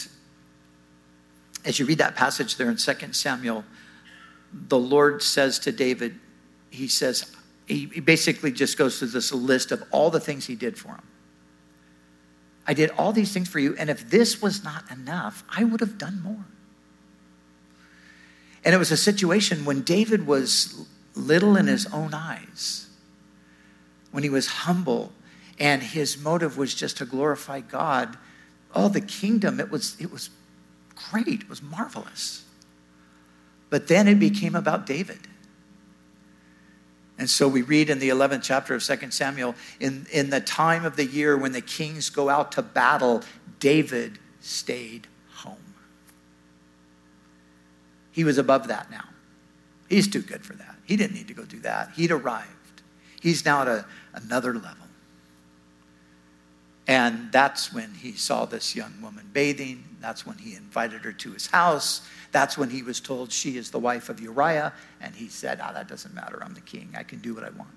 as 1.65 1.79
you 1.79 1.85
read 1.85 1.97
that 1.97 2.15
passage 2.15 2.57
there 2.57 2.69
in 2.69 2.77
2 2.77 3.13
Samuel, 3.13 3.65
the 4.53 4.79
Lord 4.79 5.21
says 5.23 5.59
to 5.59 5.71
David, 5.71 6.19
He 6.69 6.87
says, 6.87 7.35
he 7.67 7.85
basically 7.85 8.51
just 8.51 8.77
goes 8.77 8.97
through 8.97 9.09
this 9.09 9.33
list 9.33 9.73
of 9.73 9.83
all 9.91 10.09
the 10.09 10.21
things 10.21 10.45
he 10.45 10.55
did 10.55 10.77
for 10.77 10.89
him. 10.89 11.03
I 12.65 12.73
did 12.73 12.91
all 12.91 13.11
these 13.11 13.33
things 13.33 13.49
for 13.49 13.59
you, 13.59 13.75
and 13.77 13.89
if 13.89 14.09
this 14.09 14.41
was 14.41 14.63
not 14.63 14.89
enough, 14.89 15.43
I 15.49 15.63
would 15.65 15.81
have 15.81 15.97
done 15.97 16.21
more. 16.21 16.45
And 18.63 18.73
it 18.73 18.77
was 18.77 18.91
a 18.91 18.97
situation 18.97 19.65
when 19.65 19.81
David 19.81 20.27
was 20.27 20.85
little 21.15 21.57
in 21.57 21.67
his 21.67 21.85
own 21.87 22.13
eyes, 22.13 22.86
when 24.17 24.23
he 24.23 24.31
was 24.31 24.47
humble, 24.47 25.13
and 25.59 25.83
his 25.83 26.17
motive 26.17 26.57
was 26.57 26.73
just 26.73 26.97
to 26.97 27.05
glorify 27.05 27.59
God. 27.59 28.17
Oh, 28.73 28.89
the 28.89 28.99
kingdom, 28.99 29.59
it 29.59 29.69
was, 29.69 29.95
it 29.99 30.11
was 30.11 30.31
great, 31.11 31.41
it 31.41 31.47
was 31.47 31.61
marvelous. 31.61 32.43
But 33.69 33.87
then 33.87 34.07
it 34.07 34.15
became 34.15 34.55
about 34.55 34.87
David. 34.87 35.19
And 37.19 37.29
so 37.29 37.47
we 37.47 37.61
read 37.61 37.91
in 37.91 37.99
the 37.99 38.09
11th 38.09 38.41
chapter 38.41 38.73
of 38.73 38.83
2 38.83 39.11
Samuel 39.11 39.53
in, 39.79 40.07
in 40.11 40.31
the 40.31 40.41
time 40.41 40.83
of 40.83 40.95
the 40.95 41.05
year 41.05 41.37
when 41.37 41.51
the 41.51 41.61
kings 41.61 42.09
go 42.09 42.27
out 42.27 42.51
to 42.53 42.63
battle, 42.63 43.21
David 43.59 44.17
stayed 44.41 45.05
home. 45.31 45.75
He 48.11 48.23
was 48.23 48.39
above 48.39 48.67
that 48.69 48.89
now. 48.89 49.09
He's 49.89 50.07
too 50.07 50.23
good 50.23 50.43
for 50.43 50.53
that. 50.53 50.75
He 50.85 50.95
didn't 50.95 51.13
need 51.13 51.27
to 51.27 51.35
go 51.35 51.45
do 51.45 51.59
that. 51.59 51.91
He'd 51.95 52.09
arrived. 52.09 52.56
He's 53.27 53.43
now 53.43 53.63
at 53.63 53.67
a, 53.67 53.85
another 54.13 54.53
level. 54.53 54.87
And 56.87 57.29
that's 57.29 57.73
when 57.73 57.93
he 57.93 58.13
saw 58.13 58.45
this 58.45 58.73
young 58.73 58.93
woman 59.01 59.29
bathing. 59.33 59.83
That's 59.99 60.25
when 60.25 60.37
he 60.37 60.55
invited 60.55 61.01
her 61.01 61.11
to 61.11 61.33
his 61.33 61.47
house. 61.47 62.07
That's 62.31 62.57
when 62.57 62.69
he 62.69 62.83
was 62.83 63.01
told 63.01 63.33
she 63.33 63.57
is 63.57 63.69
the 63.69 63.79
wife 63.79 64.07
of 64.07 64.21
Uriah. 64.21 64.71
And 65.01 65.13
he 65.13 65.27
said, 65.27 65.59
Ah, 65.61 65.67
oh, 65.69 65.73
that 65.73 65.89
doesn't 65.89 66.15
matter. 66.15 66.41
I'm 66.41 66.53
the 66.53 66.61
king. 66.61 66.95
I 66.97 67.03
can 67.03 67.19
do 67.19 67.35
what 67.35 67.43
I 67.43 67.49
want. 67.49 67.75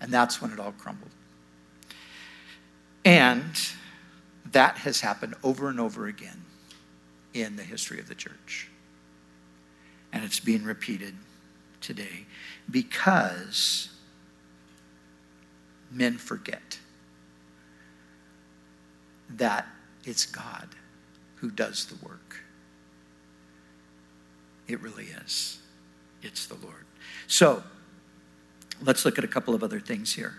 And 0.00 0.10
that's 0.10 0.40
when 0.40 0.50
it 0.50 0.58
all 0.58 0.72
crumbled. 0.72 1.10
And 3.04 3.52
that 4.50 4.78
has 4.78 5.02
happened 5.02 5.34
over 5.44 5.68
and 5.68 5.78
over 5.78 6.06
again 6.06 6.46
in 7.34 7.56
the 7.56 7.64
history 7.64 8.00
of 8.00 8.08
the 8.08 8.14
church. 8.14 8.70
And 10.10 10.24
it's 10.24 10.40
being 10.40 10.64
repeated 10.64 11.16
today 11.82 12.24
because 12.70 13.91
men 15.92 16.18
forget 16.18 16.78
that 19.30 19.66
it's 20.04 20.26
God 20.26 20.68
who 21.36 21.50
does 21.50 21.86
the 21.86 22.06
work. 22.06 22.40
It 24.68 24.80
really 24.80 25.06
is. 25.24 25.58
It's 26.22 26.46
the 26.46 26.54
Lord. 26.54 26.86
So, 27.26 27.62
let's 28.82 29.04
look 29.04 29.18
at 29.18 29.24
a 29.24 29.28
couple 29.28 29.54
of 29.54 29.62
other 29.62 29.80
things 29.80 30.14
here. 30.14 30.34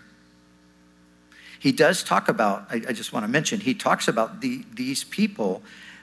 He 1.59 1.71
does 1.71 2.03
talk 2.03 2.27
about, 2.27 2.67
I, 2.69 2.81
I 2.89 2.93
just 2.93 3.13
want 3.13 3.23
to 3.25 3.31
mention, 3.31 3.59
he 3.59 3.73
talks 3.73 4.07
about 4.07 4.41
the, 4.41 4.65
these 4.73 5.03
people 5.03 5.61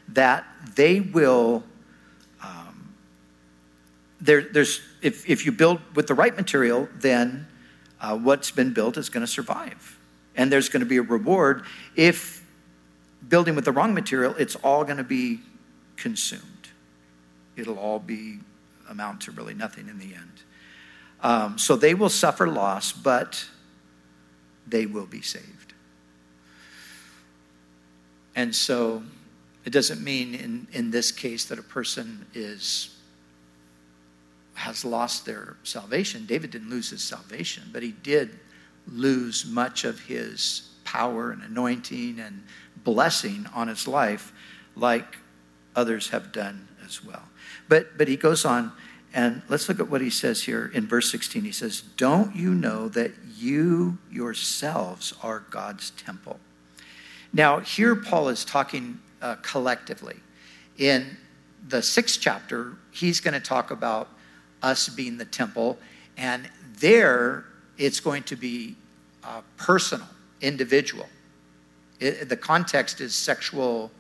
that 0.09 0.45
they 0.75 1.01
will 1.01 1.63
um, 2.43 2.95
there, 4.21 4.43
there's, 4.43 4.81
if, 5.03 5.29
if 5.29 5.47
you 5.47 5.53
build 5.53 5.81
with 5.95 6.07
the 6.07 6.15
right 6.15 6.37
material, 6.37 6.89
then 6.95 7.47
uh, 8.01 8.17
what's 8.17 8.51
been 8.51 8.73
built 8.73 8.97
is 8.97 9.09
going 9.09 9.25
to 9.25 9.31
survive. 9.31 9.99
And 10.37 10.51
there's 10.51 10.69
going 10.69 10.81
to 10.81 10.87
be 10.87 10.97
a 10.97 11.03
reward. 11.03 11.65
If 11.97 12.45
building 13.29 13.55
with 13.55 13.65
the 13.65 13.73
wrong 13.73 13.95
material, 13.95 14.35
it's 14.39 14.57
all 14.57 14.85
going 14.85 14.97
to 14.97 15.05
be 15.05 15.41
consumed. 15.97 16.69
It'll 17.57 17.79
all 17.79 17.99
be 17.99 18.39
amount 18.89 19.23
to 19.23 19.33
really 19.33 19.55
nothing 19.55 19.89
in 19.89 19.99
the 19.99 20.15
end. 20.15 20.43
Um, 21.23 21.59
so 21.59 21.77
they 21.77 21.95
will 21.95 22.09
suffer 22.09 22.49
loss, 22.49 22.93
but 22.93 23.47
they 24.67 24.87
will 24.87 25.07
be 25.07 25.21
saved. 25.21 25.75
And 28.35 28.55
so 28.55 29.03
it 29.65 29.71
doesn't 29.71 30.03
mean 30.03 30.35
in, 30.35 30.67
in 30.73 30.91
this 30.91 31.13
case 31.13 31.45
that 31.47 31.59
a 31.59 31.63
person 31.63 32.27
is 32.33 32.97
has 34.71 34.85
lost 34.85 35.27
their 35.27 35.57
salvation. 35.65 36.27
David 36.27 36.53
didn't 36.53 36.71
lose 36.71 36.91
his 36.91 37.03
salvation, 37.03 37.65
but 37.73 37.83
he 37.83 37.91
did 37.91 38.39
lose 38.87 39.45
much 39.45 39.83
of 39.83 39.99
his 39.99 40.71
power 40.85 41.33
and 41.33 41.43
anointing 41.43 42.21
and 42.21 42.45
blessing 42.85 43.47
on 43.53 43.67
his 43.67 43.89
life, 43.89 44.33
like 44.77 45.19
others 45.75 46.11
have 46.11 46.31
done 46.31 46.69
as 46.85 47.05
well. 47.05 47.25
But 47.69 47.99
but 47.99 48.07
he 48.07 48.17
goes 48.17 48.45
on, 48.45 48.71
and 49.13 49.43
let's 49.49 49.69
look 49.69 49.81
at 49.81 49.91
what 49.91 50.01
he 50.01 50.11
says 50.11 50.45
here 50.45 50.71
in 50.73 50.87
verse 50.87 51.11
16. 51.11 51.43
He 51.43 51.51
says, 51.51 51.81
Don't 51.97 52.37
you 52.37 52.55
know 52.55 52.89
that 52.91 53.11
you 53.37 53.99
yourselves 54.09 55.15
are 55.21 55.41
God's 55.51 55.91
temple? 55.91 56.39
Now, 57.33 57.59
here 57.59 57.97
Paul 57.97 58.29
is 58.29 58.45
talking 58.45 59.01
uh, 59.21 59.35
collectively. 59.43 60.21
In 60.79 61.17
the 61.67 61.83
sixth 61.83 62.21
chapter, 62.21 62.77
he's 62.93 63.19
going 63.19 63.35
to 63.35 63.41
talk 63.41 63.73
about 63.73 64.09
us 64.63 64.89
being 64.89 65.19
the 65.19 65.25
temple, 65.25 65.79
and 66.17 66.49
there 66.79 67.45
it's 67.79 68.01
going 68.01 68.23
to 68.25 68.37
be 68.37 68.77
uh, 69.25 69.41
personal, 69.57 70.07
individual. 70.41 71.09
It, 71.99 72.29
the 72.29 72.37
context 72.37 73.01
is 73.01 73.15
sexual 73.15 73.91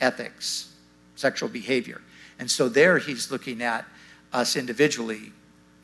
ethics, 0.00 0.72
sexual 1.16 1.48
behavior. 1.48 2.00
And 2.38 2.50
so 2.50 2.68
there 2.68 2.98
he's 2.98 3.30
looking 3.30 3.62
at 3.62 3.84
us 4.32 4.56
individually 4.56 5.32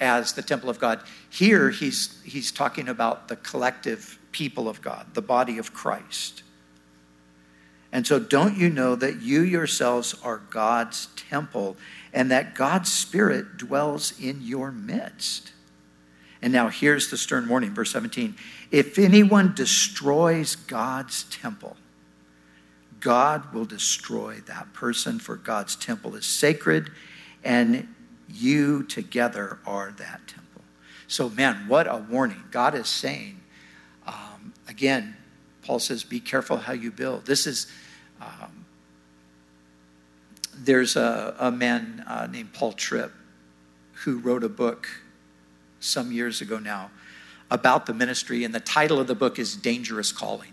as 0.00 0.32
the 0.32 0.42
temple 0.42 0.70
of 0.70 0.78
God. 0.78 1.00
Here 1.30 1.70
he's, 1.70 2.20
he's 2.24 2.50
talking 2.50 2.88
about 2.88 3.28
the 3.28 3.36
collective 3.36 4.18
people 4.32 4.68
of 4.68 4.82
God, 4.82 5.14
the 5.14 5.22
body 5.22 5.58
of 5.58 5.72
Christ. 5.72 6.42
And 7.92 8.06
so, 8.06 8.18
don't 8.18 8.56
you 8.56 8.68
know 8.68 8.94
that 8.96 9.22
you 9.22 9.42
yourselves 9.42 10.14
are 10.22 10.38
God's 10.50 11.06
temple 11.16 11.76
and 12.16 12.30
that 12.30 12.54
God's 12.54 12.90
Spirit 12.90 13.58
dwells 13.58 14.18
in 14.18 14.40
your 14.40 14.72
midst? 14.72 15.52
And 16.40 16.52
now, 16.52 16.68
here's 16.68 17.10
the 17.10 17.18
stern 17.18 17.46
warning, 17.46 17.74
verse 17.74 17.92
17. 17.92 18.34
If 18.70 18.98
anyone 18.98 19.54
destroys 19.54 20.56
God's 20.56 21.24
temple, 21.24 21.76
God 23.00 23.52
will 23.52 23.66
destroy 23.66 24.36
that 24.46 24.72
person, 24.72 25.18
for 25.18 25.36
God's 25.36 25.76
temple 25.76 26.14
is 26.14 26.24
sacred, 26.24 26.90
and 27.44 27.86
you 28.28 28.82
together 28.82 29.58
are 29.66 29.92
that 29.98 30.26
temple. 30.26 30.62
So, 31.08 31.28
man, 31.28 31.68
what 31.68 31.86
a 31.86 31.98
warning. 32.08 32.44
God 32.50 32.74
is 32.74 32.88
saying, 32.88 33.40
um, 34.06 34.54
again, 34.68 35.16
Paul 35.62 35.80
says, 35.80 36.02
be 36.02 36.20
careful 36.20 36.56
how 36.56 36.72
you 36.72 36.90
build. 36.90 37.26
This 37.26 37.46
is 37.46 37.66
um, 38.20 38.64
there's 40.56 40.96
a, 40.96 41.34
a 41.38 41.50
man 41.50 42.04
uh, 42.06 42.26
named 42.30 42.52
Paul 42.52 42.72
Tripp 42.72 43.12
who 44.04 44.18
wrote 44.18 44.44
a 44.44 44.48
book 44.48 44.88
some 45.80 46.12
years 46.12 46.40
ago 46.40 46.58
now 46.58 46.90
about 47.50 47.86
the 47.86 47.94
ministry, 47.94 48.44
and 48.44 48.54
the 48.54 48.60
title 48.60 48.98
of 48.98 49.06
the 49.06 49.14
book 49.14 49.38
is 49.38 49.54
Dangerous 49.54 50.12
Calling. 50.12 50.52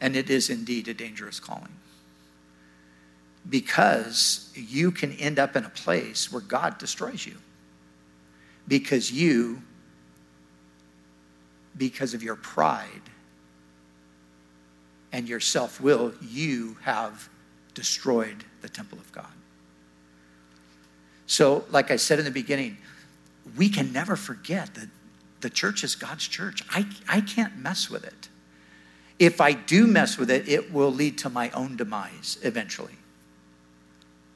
And 0.00 0.16
it 0.16 0.30
is 0.30 0.50
indeed 0.50 0.88
a 0.88 0.94
dangerous 0.94 1.40
calling. 1.40 1.76
Because 3.48 4.50
you 4.54 4.90
can 4.90 5.12
end 5.12 5.38
up 5.38 5.56
in 5.56 5.64
a 5.64 5.70
place 5.70 6.32
where 6.32 6.42
God 6.42 6.78
destroys 6.78 7.26
you. 7.26 7.36
Because 8.66 9.10
you, 9.10 9.62
because 11.76 12.14
of 12.14 12.22
your 12.22 12.36
pride, 12.36 13.02
and 15.12 15.28
your 15.28 15.40
self 15.40 15.80
will, 15.80 16.12
you 16.20 16.76
have 16.82 17.28
destroyed 17.78 18.44
the 18.60 18.68
temple 18.68 18.98
of 18.98 19.12
God. 19.12 19.30
So, 21.28 21.64
like 21.70 21.92
I 21.92 21.96
said 21.96 22.18
in 22.18 22.24
the 22.24 22.32
beginning, 22.32 22.76
we 23.56 23.68
can 23.68 23.92
never 23.92 24.16
forget 24.16 24.74
that 24.74 24.88
the 25.40 25.48
church 25.48 25.84
is 25.84 25.94
God's 25.94 26.26
church. 26.26 26.64
I, 26.70 26.86
I 27.08 27.20
can't 27.20 27.56
mess 27.56 27.88
with 27.88 28.04
it. 28.04 28.28
If 29.20 29.40
I 29.40 29.52
do 29.52 29.86
mess 29.86 30.18
with 30.18 30.28
it, 30.28 30.48
it 30.48 30.72
will 30.72 30.90
lead 30.90 31.18
to 31.18 31.30
my 31.30 31.50
own 31.50 31.76
demise 31.76 32.36
eventually. 32.42 32.96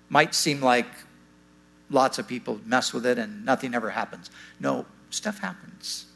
Might 0.09 0.37
seem 0.37 0.61
like 0.61 0.87
lots 1.91 2.21
of 2.21 2.29
people 2.29 2.61
mess 2.65 2.93
with 2.93 3.07
it 3.07 3.19
and 3.19 3.45
nothing 3.45 3.75
ever 3.75 3.91
happens. 3.91 4.31
No, 4.61 4.87
stuff 5.11 5.41
happens. 5.41 6.07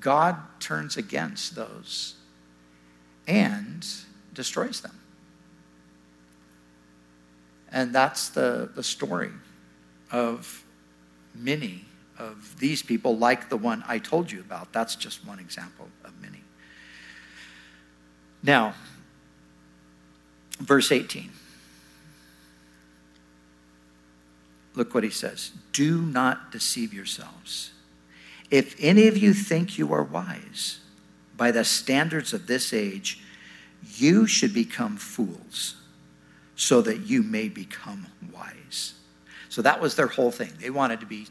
God 0.00 0.36
turns 0.60 0.98
against 0.98 1.54
those 1.54 2.16
and 3.26 3.86
destroys 4.32 4.80
them. 4.80 4.98
And 7.70 7.94
that's 7.94 8.28
the, 8.28 8.70
the 8.74 8.82
story 8.82 9.32
of 10.10 10.64
many 11.34 11.84
of 12.18 12.58
these 12.58 12.82
people, 12.82 13.16
like 13.16 13.48
the 13.48 13.56
one 13.56 13.84
I 13.86 13.98
told 13.98 14.30
you 14.30 14.40
about. 14.40 14.72
That's 14.72 14.96
just 14.96 15.26
one 15.26 15.38
example 15.38 15.88
of 16.04 16.20
many. 16.20 16.42
Now, 18.42 18.74
verse 20.60 20.92
18. 20.92 21.30
Look 24.74 24.94
what 24.94 25.04
he 25.04 25.10
says 25.10 25.52
Do 25.72 26.00
not 26.00 26.52
deceive 26.52 26.94
yourselves. 26.94 27.72
If 28.50 28.76
any 28.78 29.08
of 29.08 29.18
you 29.18 29.34
think 29.34 29.76
you 29.76 29.92
are 29.92 30.04
wise 30.04 30.78
by 31.36 31.50
the 31.50 31.64
standards 31.64 32.32
of 32.32 32.46
this 32.46 32.72
age, 32.72 33.20
you 33.96 34.26
should 34.26 34.54
become 34.54 34.96
fools 34.96 35.76
so 36.56 36.80
that 36.80 37.00
you 37.00 37.22
may 37.22 37.48
become 37.48 38.06
wise. 38.32 38.94
So 39.48 39.62
that 39.62 39.80
was 39.80 39.94
their 39.94 40.06
whole 40.06 40.30
thing. 40.30 40.52
They 40.60 40.70
wanted 40.70 41.00
to 41.00 41.06
be 41.06 41.26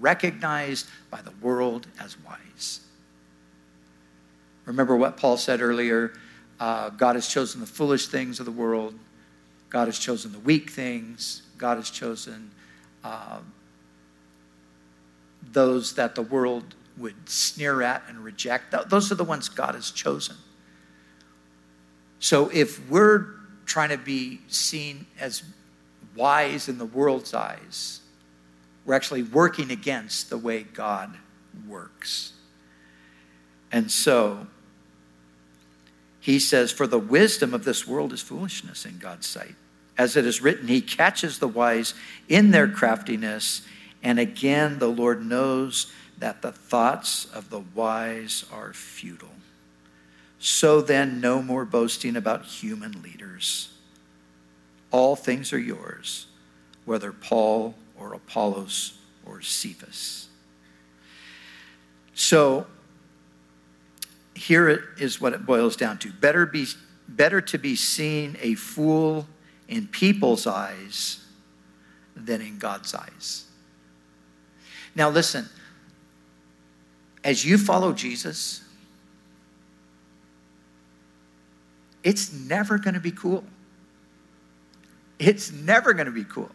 recognized 0.00 0.86
by 1.10 1.22
the 1.22 1.32
world 1.40 1.86
as 1.98 2.16
wise. 2.20 2.80
Remember 4.66 4.96
what 4.96 5.16
Paul 5.16 5.36
said 5.36 5.60
earlier 5.62 6.12
uh, 6.60 6.90
God 6.90 7.14
has 7.14 7.28
chosen 7.28 7.60
the 7.60 7.66
foolish 7.66 8.08
things 8.08 8.40
of 8.40 8.46
the 8.46 8.52
world, 8.52 8.98
God 9.70 9.86
has 9.86 9.98
chosen 9.98 10.32
the 10.32 10.40
weak 10.40 10.70
things, 10.70 11.42
God 11.56 11.76
has 11.76 11.88
chosen. 11.90 12.50
Uh, 13.04 13.38
those 15.52 15.94
that 15.94 16.14
the 16.14 16.22
world 16.22 16.74
would 16.98 17.28
sneer 17.28 17.82
at 17.82 18.02
and 18.08 18.24
reject. 18.24 18.74
Those 18.88 19.12
are 19.12 19.14
the 19.14 19.24
ones 19.24 19.48
God 19.48 19.74
has 19.74 19.90
chosen. 19.90 20.36
So 22.18 22.50
if 22.52 22.88
we're 22.90 23.34
trying 23.66 23.90
to 23.90 23.98
be 23.98 24.40
seen 24.48 25.06
as 25.20 25.42
wise 26.14 26.68
in 26.68 26.78
the 26.78 26.86
world's 26.86 27.34
eyes, 27.34 28.00
we're 28.84 28.94
actually 28.94 29.22
working 29.22 29.70
against 29.70 30.30
the 30.30 30.38
way 30.38 30.62
God 30.62 31.16
works. 31.66 32.32
And 33.70 33.90
so 33.90 34.46
he 36.20 36.38
says, 36.38 36.72
For 36.72 36.86
the 36.86 36.98
wisdom 36.98 37.54
of 37.54 37.64
this 37.64 37.86
world 37.86 38.12
is 38.12 38.20
foolishness 38.20 38.84
in 38.84 38.98
God's 38.98 39.26
sight. 39.26 39.54
As 39.96 40.16
it 40.16 40.26
is 40.26 40.40
written, 40.40 40.68
He 40.68 40.80
catches 40.80 41.38
the 41.38 41.48
wise 41.48 41.94
in 42.28 42.50
their 42.50 42.68
craftiness. 42.68 43.62
And 44.02 44.18
again, 44.18 44.78
the 44.78 44.88
Lord 44.88 45.24
knows 45.24 45.92
that 46.18 46.42
the 46.42 46.52
thoughts 46.52 47.26
of 47.26 47.50
the 47.50 47.60
wise 47.74 48.44
are 48.52 48.72
futile. 48.72 49.28
So 50.38 50.80
then, 50.80 51.20
no 51.20 51.42
more 51.42 51.64
boasting 51.64 52.16
about 52.16 52.44
human 52.44 53.02
leaders. 53.02 53.70
All 54.90 55.16
things 55.16 55.52
are 55.52 55.58
yours, 55.58 56.26
whether 56.84 57.12
Paul 57.12 57.74
or 57.98 58.14
Apollos 58.14 58.98
or 59.26 59.42
Cephas. 59.42 60.28
So, 62.14 62.66
here 64.34 64.68
it 64.68 64.80
is 64.98 65.20
what 65.20 65.32
it 65.32 65.44
boils 65.44 65.76
down 65.76 65.98
to. 65.98 66.12
Better, 66.12 66.46
be, 66.46 66.66
better 67.08 67.40
to 67.40 67.58
be 67.58 67.74
seen 67.74 68.36
a 68.40 68.54
fool 68.54 69.26
in 69.66 69.88
people's 69.88 70.46
eyes 70.46 71.24
than 72.16 72.40
in 72.40 72.58
God's 72.58 72.94
eyes. 72.94 73.46
Now, 74.94 75.10
listen, 75.10 75.48
as 77.28 77.44
you 77.44 77.58
follow 77.58 77.92
Jesus, 77.92 78.62
it's 82.02 82.32
never 82.32 82.78
going 82.78 82.94
to 82.94 83.00
be 83.00 83.10
cool. 83.10 83.44
It's 85.18 85.52
never 85.52 85.92
going 85.92 86.06
to 86.06 86.12
be 86.12 86.24
cool. 86.24 86.50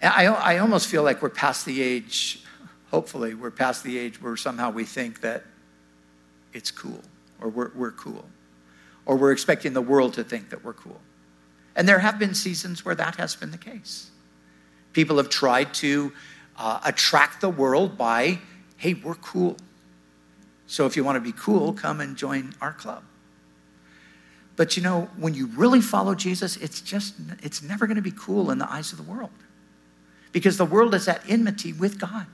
I, 0.00 0.26
I 0.26 0.58
almost 0.58 0.86
feel 0.86 1.02
like 1.02 1.22
we're 1.22 1.28
past 1.28 1.66
the 1.66 1.82
age, 1.82 2.44
hopefully, 2.92 3.34
we're 3.34 3.50
past 3.50 3.82
the 3.82 3.98
age 3.98 4.22
where 4.22 4.36
somehow 4.36 4.70
we 4.70 4.84
think 4.84 5.22
that 5.22 5.42
it's 6.52 6.70
cool 6.70 7.02
or 7.40 7.48
we're, 7.48 7.72
we're 7.74 7.90
cool 7.90 8.24
or 9.06 9.16
we're 9.16 9.32
expecting 9.32 9.72
the 9.72 9.82
world 9.82 10.14
to 10.14 10.22
think 10.22 10.50
that 10.50 10.64
we're 10.64 10.72
cool. 10.72 11.00
And 11.74 11.88
there 11.88 11.98
have 11.98 12.16
been 12.16 12.34
seasons 12.34 12.84
where 12.84 12.94
that 12.94 13.16
has 13.16 13.34
been 13.34 13.50
the 13.50 13.58
case. 13.58 14.12
People 14.92 15.18
have 15.18 15.28
tried 15.28 15.74
to 15.74 16.12
uh, 16.58 16.80
attract 16.84 17.40
the 17.40 17.48
world 17.48 17.96
by, 17.96 18.38
hey, 18.76 18.94
we're 18.94 19.14
cool. 19.14 19.56
So 20.66 20.84
if 20.86 20.96
you 20.96 21.04
want 21.04 21.16
to 21.16 21.20
be 21.20 21.32
cool, 21.32 21.72
come 21.72 22.00
and 22.00 22.16
join 22.16 22.54
our 22.60 22.72
club. 22.72 23.02
But 24.56 24.76
you 24.76 24.82
know, 24.82 25.08
when 25.16 25.34
you 25.34 25.46
really 25.46 25.80
follow 25.80 26.14
Jesus, 26.14 26.56
it's 26.56 26.80
just, 26.80 27.14
it's 27.42 27.62
never 27.62 27.86
going 27.86 27.96
to 27.96 28.02
be 28.02 28.10
cool 28.10 28.50
in 28.50 28.58
the 28.58 28.70
eyes 28.70 28.92
of 28.92 28.98
the 28.98 29.04
world 29.04 29.30
because 30.32 30.58
the 30.58 30.64
world 30.64 30.94
is 30.94 31.06
at 31.08 31.22
enmity 31.28 31.72
with 31.72 31.98
God. 31.98 32.26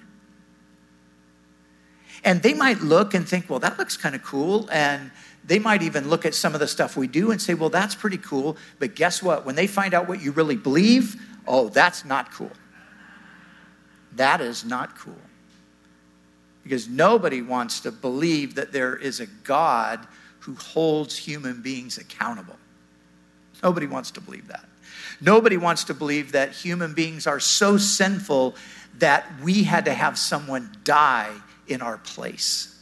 And 2.24 2.42
they 2.42 2.54
might 2.54 2.80
look 2.80 3.12
and 3.12 3.28
think, 3.28 3.50
well, 3.50 3.58
that 3.60 3.78
looks 3.78 3.98
kind 3.98 4.14
of 4.14 4.22
cool. 4.22 4.68
And 4.72 5.10
they 5.44 5.58
might 5.58 5.82
even 5.82 6.08
look 6.08 6.24
at 6.24 6.34
some 6.34 6.54
of 6.54 6.60
the 6.60 6.66
stuff 6.66 6.96
we 6.96 7.06
do 7.06 7.30
and 7.30 7.40
say, 7.40 7.52
well, 7.52 7.68
that's 7.68 7.94
pretty 7.94 8.16
cool. 8.16 8.56
But 8.78 8.94
guess 8.94 9.22
what? 9.22 9.44
When 9.44 9.54
they 9.54 9.66
find 9.66 9.92
out 9.92 10.08
what 10.08 10.22
you 10.22 10.32
really 10.32 10.56
believe, 10.56 11.20
oh, 11.46 11.68
that's 11.68 12.06
not 12.06 12.32
cool. 12.32 12.50
That 14.16 14.40
is 14.40 14.64
not 14.64 14.96
cool. 14.98 15.14
Because 16.62 16.88
nobody 16.88 17.42
wants 17.42 17.80
to 17.80 17.92
believe 17.92 18.54
that 18.54 18.72
there 18.72 18.96
is 18.96 19.20
a 19.20 19.26
God 19.26 20.06
who 20.40 20.54
holds 20.54 21.16
human 21.16 21.62
beings 21.62 21.98
accountable. 21.98 22.56
Nobody 23.62 23.86
wants 23.86 24.10
to 24.12 24.20
believe 24.20 24.48
that. 24.48 24.64
Nobody 25.20 25.56
wants 25.56 25.84
to 25.84 25.94
believe 25.94 26.32
that 26.32 26.52
human 26.52 26.94
beings 26.94 27.26
are 27.26 27.40
so 27.40 27.76
sinful 27.76 28.54
that 28.98 29.26
we 29.42 29.64
had 29.64 29.84
to 29.86 29.94
have 29.94 30.18
someone 30.18 30.70
die 30.84 31.32
in 31.66 31.82
our 31.82 31.98
place 31.98 32.78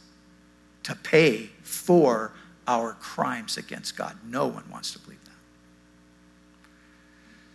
to 0.83 0.95
pay 0.95 1.49
for 1.61 2.33
our 2.67 2.93
crimes 2.93 3.57
against 3.57 3.95
God. 3.97 4.17
No 4.25 4.47
one 4.47 4.69
wants 4.69 4.91
to 4.93 4.99
believe 4.99 5.23
that. 5.25 5.31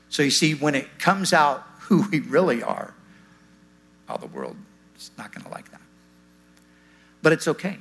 So 0.08 0.22
you 0.22 0.30
see, 0.30 0.54
when 0.54 0.74
it 0.74 0.98
comes 0.98 1.32
out 1.32 1.64
who 1.80 2.02
we 2.10 2.20
really 2.20 2.62
are, 2.62 2.94
oh, 4.08 4.16
the 4.16 4.26
world 4.26 4.56
is 4.96 5.10
not 5.18 5.32
going 5.32 5.44
to 5.44 5.50
like 5.50 5.70
that. 5.70 5.80
But 7.22 7.32
it's 7.32 7.48
okay. 7.48 7.78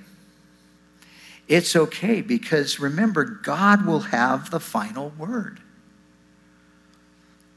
It's 1.48 1.76
okay 1.76 2.22
because 2.22 2.80
remember, 2.80 3.24
God 3.24 3.86
will 3.86 4.02
have 4.02 4.52
the 4.52 4.60
final 4.60 5.14
word. 5.18 5.62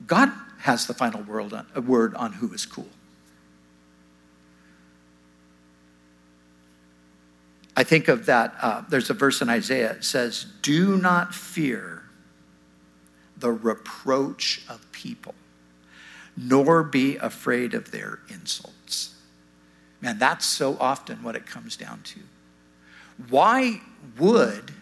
God 0.07 0.31
has 0.61 0.87
the 0.87 0.95
final 0.95 1.23
word 1.23 1.53
on, 1.53 1.67
word 1.87 2.15
on 2.15 2.35
who 2.35 2.53
is 2.53 2.67
cool. 2.67 2.89
I 7.77 7.83
think 7.83 8.09
of 8.09 8.27
that. 8.27 8.55
Uh, 8.61 8.83
there's 8.89 9.11
a 9.11 9.15
verse 9.15 9.41
in 9.41 9.49
Isaiah. 9.49 9.93
It 9.93 10.05
says, 10.05 10.45
Do 10.63 10.97
not 10.97 11.35
fear 11.35 12.03
the 13.37 13.51
reproach 13.51 14.63
of 14.69 14.91
people, 14.93 15.35
nor 16.37 16.83
be 16.83 17.17
afraid 17.17 17.75
of 17.75 17.91
their 17.91 18.21
insults. 18.29 19.15
Man, 20.01 20.19
that's 20.19 20.47
so 20.47 20.77
often 20.81 21.23
what 21.23 21.37
it 21.37 21.47
comes 21.47 21.77
down 21.77 22.03
to. 22.05 22.21
Why 23.29 23.81
would, 24.19 24.73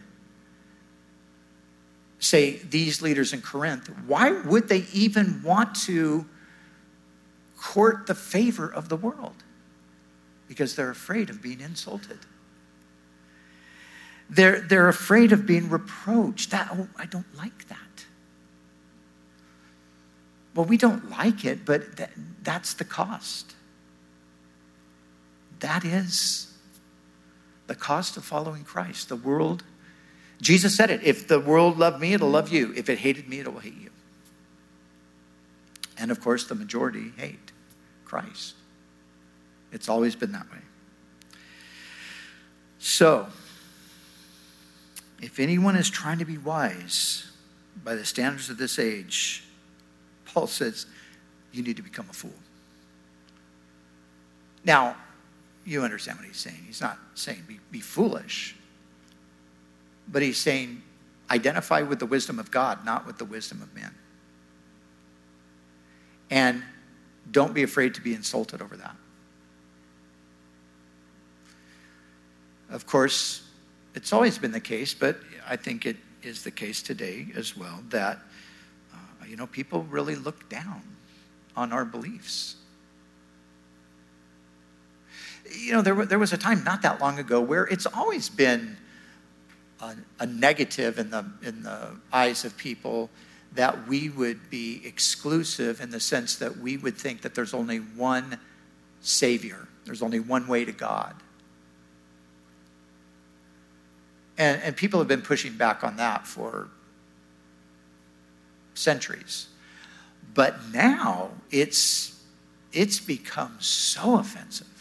say, 2.20 2.58
these 2.58 3.02
leaders 3.02 3.32
in 3.32 3.42
Corinth, 3.42 3.90
why 4.06 4.30
would 4.30 4.68
they 4.68 4.84
even 4.92 5.42
want 5.42 5.74
to 5.86 6.26
court 7.56 8.06
the 8.06 8.14
favor 8.14 8.72
of 8.72 8.88
the 8.88 8.96
world? 8.96 9.34
Because 10.46 10.76
they're 10.76 10.90
afraid 10.90 11.30
of 11.30 11.42
being 11.42 11.60
insulted. 11.60 12.18
They're, 14.30 14.60
they're 14.60 14.88
afraid 14.88 15.32
of 15.32 15.46
being 15.46 15.68
reproached. 15.68 16.50
That, 16.50 16.68
oh, 16.72 16.86
I 16.96 17.06
don't 17.06 17.34
like 17.34 17.66
that. 17.68 17.78
Well, 20.58 20.66
we 20.66 20.76
don't 20.76 21.08
like 21.08 21.44
it, 21.44 21.64
but 21.64 21.98
that, 21.98 22.10
that's 22.42 22.74
the 22.74 22.84
cost. 22.84 23.54
That 25.60 25.84
is 25.84 26.52
the 27.68 27.76
cost 27.76 28.16
of 28.16 28.24
following 28.24 28.64
Christ. 28.64 29.08
The 29.08 29.14
world, 29.14 29.62
Jesus 30.42 30.74
said 30.74 30.90
it 30.90 31.04
if 31.04 31.28
the 31.28 31.38
world 31.38 31.78
loved 31.78 32.00
me, 32.00 32.12
it'll 32.12 32.28
love 32.28 32.48
you. 32.48 32.74
If 32.74 32.88
it 32.88 32.98
hated 32.98 33.28
me, 33.28 33.38
it'll 33.38 33.60
hate 33.60 33.80
you. 33.80 33.90
And 35.96 36.10
of 36.10 36.20
course, 36.20 36.48
the 36.48 36.56
majority 36.56 37.12
hate 37.16 37.52
Christ. 38.04 38.56
It's 39.70 39.88
always 39.88 40.16
been 40.16 40.32
that 40.32 40.50
way. 40.50 40.58
So, 42.80 43.28
if 45.22 45.38
anyone 45.38 45.76
is 45.76 45.88
trying 45.88 46.18
to 46.18 46.24
be 46.24 46.36
wise 46.36 47.30
by 47.84 47.94
the 47.94 48.04
standards 48.04 48.50
of 48.50 48.58
this 48.58 48.80
age, 48.80 49.44
Paul 50.38 50.46
says, 50.46 50.86
you 51.50 51.64
need 51.64 51.78
to 51.78 51.82
become 51.82 52.06
a 52.08 52.12
fool. 52.12 52.30
Now, 54.64 54.94
you 55.66 55.82
understand 55.82 56.16
what 56.16 56.28
he's 56.28 56.36
saying. 56.36 56.62
He's 56.64 56.80
not 56.80 56.96
saying 57.16 57.42
be, 57.48 57.58
be 57.72 57.80
foolish, 57.80 58.54
but 60.06 60.22
he's 60.22 60.38
saying 60.38 60.80
identify 61.28 61.82
with 61.82 61.98
the 61.98 62.06
wisdom 62.06 62.38
of 62.38 62.52
God, 62.52 62.84
not 62.84 63.04
with 63.04 63.18
the 63.18 63.24
wisdom 63.24 63.62
of 63.62 63.74
men. 63.74 63.92
And 66.30 66.62
don't 67.32 67.52
be 67.52 67.64
afraid 67.64 67.94
to 67.94 68.00
be 68.00 68.14
insulted 68.14 68.62
over 68.62 68.76
that. 68.76 68.94
Of 72.70 72.86
course, 72.86 73.42
it's 73.96 74.12
always 74.12 74.38
been 74.38 74.52
the 74.52 74.60
case, 74.60 74.94
but 74.94 75.18
I 75.48 75.56
think 75.56 75.84
it 75.84 75.96
is 76.22 76.44
the 76.44 76.52
case 76.52 76.80
today 76.80 77.26
as 77.34 77.56
well 77.56 77.82
that, 77.88 78.20
you 79.28 79.36
know, 79.36 79.46
people 79.46 79.84
really 79.84 80.14
look 80.14 80.48
down 80.48 80.82
on 81.56 81.72
our 81.72 81.84
beliefs 81.84 82.56
you 85.50 85.72
know, 85.72 85.82
there, 85.82 86.06
there 86.06 86.18
was 86.18 86.32
a 86.32 86.36
time 86.36 86.62
not 86.64 86.82
that 86.82 87.00
long 87.00 87.18
ago 87.18 87.40
where 87.40 87.64
it's 87.64 87.86
always 87.86 88.28
been 88.28 88.76
a, 89.80 89.94
a 90.20 90.26
negative 90.26 90.98
in 90.98 91.10
the, 91.10 91.24
in 91.42 91.62
the 91.62 91.90
eyes 92.12 92.44
of 92.44 92.56
people 92.56 93.10
that 93.54 93.88
we 93.88 94.10
would 94.10 94.50
be 94.50 94.82
exclusive 94.84 95.80
in 95.80 95.90
the 95.90 96.00
sense 96.00 96.36
that 96.36 96.58
we 96.58 96.76
would 96.76 96.96
think 96.96 97.22
that 97.22 97.34
there's 97.34 97.54
only 97.54 97.78
one 97.78 98.38
Savior, 99.00 99.68
there's 99.84 100.02
only 100.02 100.20
one 100.20 100.46
way 100.46 100.64
to 100.64 100.72
God. 100.72 101.14
And, 104.36 104.60
and 104.62 104.76
people 104.76 105.00
have 105.00 105.08
been 105.08 105.22
pushing 105.22 105.54
back 105.56 105.82
on 105.82 105.96
that 105.96 106.26
for 106.26 106.68
centuries. 108.78 109.48
But 110.34 110.56
now 110.72 111.30
it's, 111.50 112.22
it's 112.72 113.00
become 113.00 113.56
so 113.60 114.18
offensive 114.18 114.78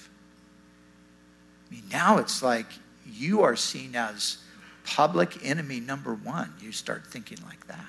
I 1.67 1.73
mean, 1.75 1.83
now 1.91 2.17
it's 2.17 2.41
like 2.41 2.67
you 3.05 3.41
are 3.41 3.55
seen 3.55 3.95
as 3.95 4.37
public 4.85 5.45
enemy 5.45 5.79
number 5.79 6.13
one. 6.13 6.53
You 6.61 6.71
start 6.71 7.05
thinking 7.07 7.39
like 7.45 7.67
that. 7.67 7.85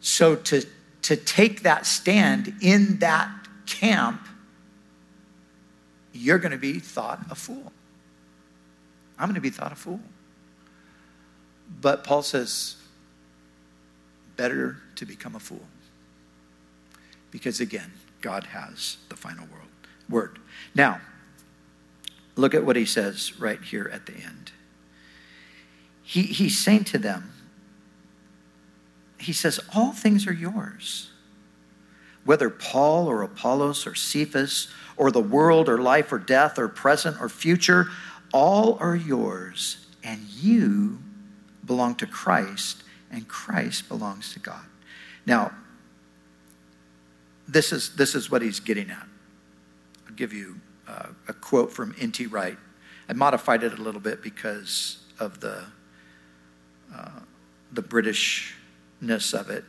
So 0.00 0.36
to, 0.36 0.66
to 1.02 1.16
take 1.16 1.62
that 1.62 1.86
stand 1.86 2.54
in 2.60 2.98
that 2.98 3.30
camp, 3.66 4.26
you're 6.12 6.38
going 6.38 6.52
to 6.52 6.58
be 6.58 6.78
thought 6.78 7.24
a 7.30 7.34
fool. 7.34 7.72
I'm 9.18 9.28
going 9.28 9.36
to 9.36 9.40
be 9.40 9.50
thought 9.50 9.72
a 9.72 9.76
fool. 9.76 10.00
But 11.68 12.04
Paul 12.04 12.22
says, 12.22 12.76
better 14.36 14.78
to 14.96 15.06
become 15.06 15.34
a 15.34 15.40
fool. 15.40 15.66
Because 17.30 17.60
again, 17.60 17.92
God 18.20 18.44
has 18.44 18.98
the 19.08 19.16
final 19.16 19.46
word. 20.08 20.38
Now, 20.74 21.00
look 22.36 22.54
at 22.54 22.64
what 22.64 22.76
he 22.76 22.84
says 22.84 23.38
right 23.38 23.62
here 23.62 23.90
at 23.92 24.06
the 24.06 24.14
end. 24.14 24.52
He, 26.02 26.22
he's 26.22 26.58
saying 26.58 26.84
to 26.84 26.98
them, 26.98 27.32
he 29.18 29.32
says, 29.32 29.58
All 29.74 29.92
things 29.92 30.26
are 30.26 30.32
yours. 30.32 31.10
Whether 32.24 32.50
Paul 32.50 33.06
or 33.06 33.22
Apollos 33.22 33.86
or 33.86 33.94
Cephas 33.94 34.68
or 34.96 35.10
the 35.10 35.20
world 35.20 35.68
or 35.68 35.78
life 35.78 36.12
or 36.12 36.18
death 36.18 36.58
or 36.58 36.68
present 36.68 37.20
or 37.20 37.28
future, 37.28 37.88
all 38.32 38.78
are 38.80 38.96
yours, 38.96 39.86
and 40.02 40.20
you 40.22 40.98
belong 41.64 41.94
to 41.96 42.06
Christ, 42.06 42.82
and 43.10 43.26
Christ 43.28 43.88
belongs 43.88 44.32
to 44.34 44.38
God. 44.38 44.64
Now, 45.26 45.52
this 47.46 47.72
is, 47.72 47.96
this 47.96 48.14
is 48.14 48.30
what 48.30 48.42
he's 48.42 48.60
getting 48.60 48.90
at 48.90 49.06
I'll 50.06 50.14
give 50.14 50.32
you 50.32 50.60
uh, 50.88 51.08
a 51.28 51.32
quote 51.32 51.72
from 51.72 51.94
N.T. 51.98 52.26
Wright. 52.26 52.58
I 53.08 53.12
modified 53.12 53.62
it 53.62 53.78
a 53.78 53.82
little 53.82 54.00
bit 54.00 54.22
because 54.22 54.98
of 55.18 55.40
the, 55.40 55.64
uh, 56.94 57.20
the 57.72 57.82
Britishness 57.82 59.38
of 59.38 59.50
it. 59.50 59.64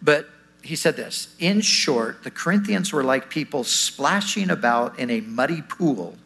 But 0.00 0.28
he 0.62 0.76
said 0.76 0.96
this 0.96 1.34
In 1.38 1.60
short, 1.60 2.24
the 2.24 2.30
Corinthians 2.30 2.92
were 2.92 3.04
like 3.04 3.30
people 3.30 3.64
splashing 3.64 4.50
about 4.50 4.98
in 4.98 5.10
a 5.10 5.20
muddy 5.20 5.62
pool 5.62 6.16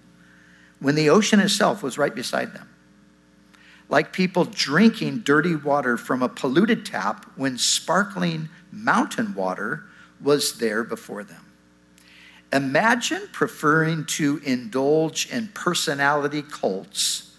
when 0.81 0.95
the 0.95 1.09
ocean 1.11 1.41
itself 1.41 1.83
was 1.83 1.97
right 1.97 2.15
beside 2.15 2.55
them. 2.55 2.69
Like 3.93 4.15
people 4.15 4.47
drinking 4.47 5.19
dirty 5.19 5.55
water 5.55 5.99
from 5.99 6.23
a 6.23 6.29
polluted 6.31 6.87
tap 6.87 7.27
when 7.37 7.59
sparkling 7.59 8.49
mountain 8.73 9.35
water 9.35 9.85
was 10.19 10.57
there 10.57 10.83
before 10.83 11.23
them. 11.23 11.45
Imagine 12.55 13.29
preferring 13.33 14.07
to 14.07 14.41
indulge 14.47 15.31
in 15.31 15.49
personality 15.49 16.41
cults 16.41 17.37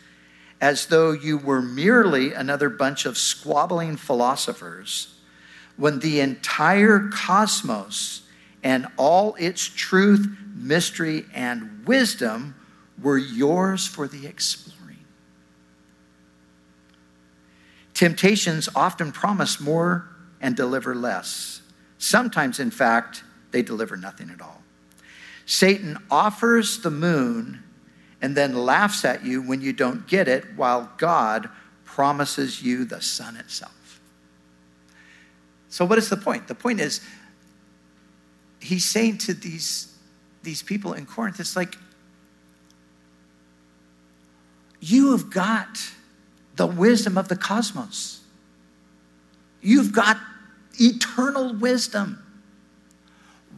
as 0.61 0.85
though 0.85 1.11
you 1.11 1.39
were 1.39 1.61
merely 1.61 2.33
another 2.33 2.69
bunch 2.69 3.07
of 3.07 3.17
squabbling 3.17 3.97
philosophers 3.97 5.15
when 5.75 6.01
the 6.01 6.19
entire 6.19 7.09
cosmos 7.11 8.27
and 8.61 8.85
all 8.95 9.33
its 9.39 9.65
truth, 9.65 10.27
mystery, 10.55 11.25
and 11.33 11.87
wisdom 11.87 12.53
were 13.01 13.17
yours 13.17 13.87
for 13.87 14.07
the 14.07 14.27
exploring. 14.27 14.72
Temptations 17.93 18.69
often 18.75 19.11
promise 19.11 19.59
more 19.59 20.09
and 20.41 20.55
deliver 20.55 20.95
less. 20.95 21.61
Sometimes, 21.97 22.59
in 22.59 22.71
fact, 22.71 23.23
they 23.51 23.61
deliver 23.61 23.95
nothing 23.95 24.29
at 24.29 24.41
all. 24.41 24.61
Satan 25.45 25.97
offers 26.09 26.79
the 26.79 26.89
moon 26.89 27.63
and 28.21 28.35
then 28.35 28.55
laughs 28.55 29.05
at 29.05 29.25
you 29.25 29.41
when 29.41 29.61
you 29.61 29.73
don't 29.73 30.07
get 30.07 30.27
it, 30.27 30.45
while 30.55 30.91
God 30.97 31.49
promises 31.83 32.63
you 32.63 32.85
the 32.85 33.01
sun 33.01 33.35
itself. 33.35 33.99
So, 35.69 35.85
what 35.85 35.97
is 35.97 36.09
the 36.09 36.17
point? 36.17 36.47
The 36.47 36.55
point 36.55 36.79
is, 36.79 37.01
he's 38.59 38.85
saying 38.85 39.17
to 39.19 39.33
these, 39.33 39.93
these 40.41 40.63
people 40.63 40.93
in 40.93 41.05
Corinth, 41.05 41.39
it's 41.39 41.55
like, 41.55 41.75
you 44.79 45.11
have 45.11 45.29
got 45.29 45.79
the 46.55 46.67
wisdom 46.67 47.17
of 47.17 47.27
the 47.27 47.35
cosmos. 47.35 48.21
You've 49.61 49.91
got 49.91 50.17
eternal 50.79 51.53
wisdom. 51.53 52.19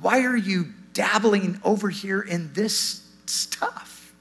Why 0.02 0.24
are 0.24 0.38
you 0.38 0.68
dabbling 0.94 1.60
over 1.64 1.90
here 1.90 2.22
in 2.22 2.54
this 2.54 3.02
stuff? 3.26 4.14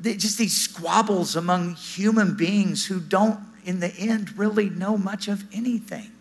Just 0.00 0.38
these 0.38 0.56
squabbles 0.56 1.36
among 1.36 1.74
human 1.74 2.36
beings 2.36 2.86
who 2.86 3.00
don't, 3.00 3.40
in 3.64 3.80
the 3.80 3.92
end, 3.94 4.38
really 4.38 4.70
know 4.70 4.96
much 4.96 5.26
of 5.26 5.44
anything. 5.52 6.12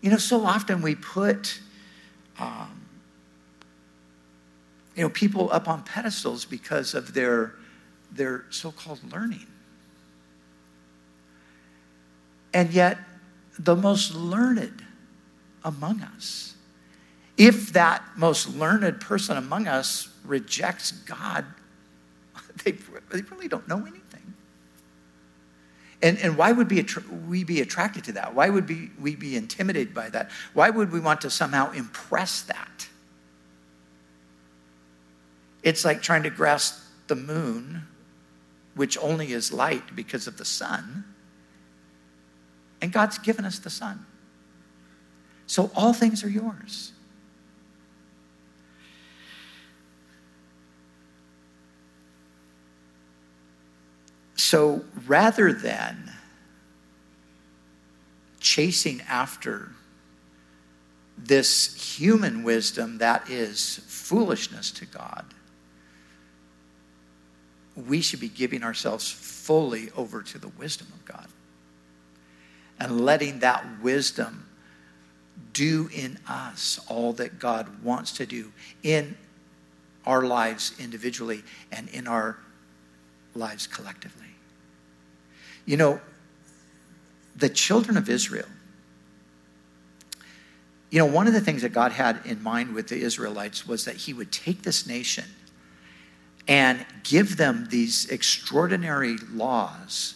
You 0.00 0.10
know, 0.10 0.18
so 0.18 0.44
often 0.44 0.82
we 0.82 0.94
put 0.94 1.60
um, 2.38 2.75
you 4.96 5.02
know, 5.02 5.10
people 5.10 5.52
up 5.52 5.68
on 5.68 5.82
pedestals 5.82 6.44
because 6.46 6.94
of 6.94 7.12
their, 7.12 7.54
their 8.10 8.46
so 8.48 8.72
called 8.72 9.00
learning. 9.12 9.46
And 12.54 12.72
yet, 12.72 12.98
the 13.58 13.76
most 13.76 14.14
learned 14.14 14.82
among 15.62 16.00
us, 16.00 16.54
if 17.36 17.74
that 17.74 18.02
most 18.16 18.48
learned 18.48 18.98
person 19.00 19.36
among 19.36 19.68
us 19.68 20.08
rejects 20.24 20.92
God, 20.92 21.44
they, 22.64 22.72
they 22.72 23.20
really 23.30 23.48
don't 23.48 23.68
know 23.68 23.80
anything. 23.80 24.34
And, 26.02 26.18
and 26.18 26.38
why 26.38 26.52
would 26.52 26.68
be 26.68 26.84
we 27.26 27.44
be 27.44 27.60
attracted 27.60 28.04
to 28.04 28.12
that? 28.12 28.34
Why 28.34 28.48
would 28.48 28.66
be, 28.66 28.90
we 28.98 29.16
be 29.16 29.36
intimidated 29.36 29.92
by 29.92 30.08
that? 30.10 30.30
Why 30.54 30.70
would 30.70 30.90
we 30.90 31.00
want 31.00 31.20
to 31.22 31.30
somehow 31.30 31.72
impress 31.72 32.42
that? 32.42 32.88
It's 35.66 35.84
like 35.84 36.00
trying 36.00 36.22
to 36.22 36.30
grasp 36.30 36.80
the 37.08 37.16
moon, 37.16 37.88
which 38.76 38.96
only 38.98 39.32
is 39.32 39.52
light 39.52 39.96
because 39.96 40.28
of 40.28 40.36
the 40.36 40.44
sun. 40.44 41.04
And 42.80 42.92
God's 42.92 43.18
given 43.18 43.44
us 43.44 43.58
the 43.58 43.68
sun. 43.68 44.06
So 45.48 45.72
all 45.74 45.92
things 45.92 46.22
are 46.22 46.28
yours. 46.28 46.92
So 54.36 54.84
rather 55.04 55.52
than 55.52 56.12
chasing 58.38 59.00
after 59.08 59.72
this 61.18 61.96
human 61.96 62.44
wisdom 62.44 62.98
that 62.98 63.28
is 63.28 63.80
foolishness 63.88 64.70
to 64.70 64.86
God, 64.86 65.24
we 67.76 68.00
should 68.00 68.20
be 68.20 68.28
giving 68.28 68.62
ourselves 68.62 69.10
fully 69.10 69.90
over 69.96 70.22
to 70.22 70.38
the 70.38 70.48
wisdom 70.48 70.88
of 70.94 71.04
God 71.04 71.28
and 72.80 73.00
letting 73.00 73.40
that 73.40 73.64
wisdom 73.82 74.46
do 75.52 75.88
in 75.92 76.18
us 76.26 76.80
all 76.88 77.12
that 77.14 77.38
God 77.38 77.82
wants 77.82 78.12
to 78.12 78.26
do 78.26 78.52
in 78.82 79.16
our 80.06 80.22
lives 80.22 80.72
individually 80.78 81.42
and 81.70 81.88
in 81.88 82.06
our 82.06 82.38
lives 83.34 83.66
collectively. 83.66 84.26
You 85.66 85.76
know, 85.76 86.00
the 87.34 87.48
children 87.48 87.96
of 87.96 88.08
Israel, 88.08 88.46
you 90.90 90.98
know, 90.98 91.06
one 91.06 91.26
of 91.26 91.32
the 91.32 91.40
things 91.40 91.62
that 91.62 91.72
God 91.72 91.92
had 91.92 92.20
in 92.24 92.42
mind 92.42 92.74
with 92.74 92.88
the 92.88 93.00
Israelites 93.00 93.66
was 93.66 93.84
that 93.84 93.96
He 93.96 94.14
would 94.14 94.32
take 94.32 94.62
this 94.62 94.86
nation 94.86 95.24
and 96.48 96.84
give 97.02 97.36
them 97.36 97.66
these 97.70 98.08
extraordinary 98.10 99.16
laws. 99.32 100.14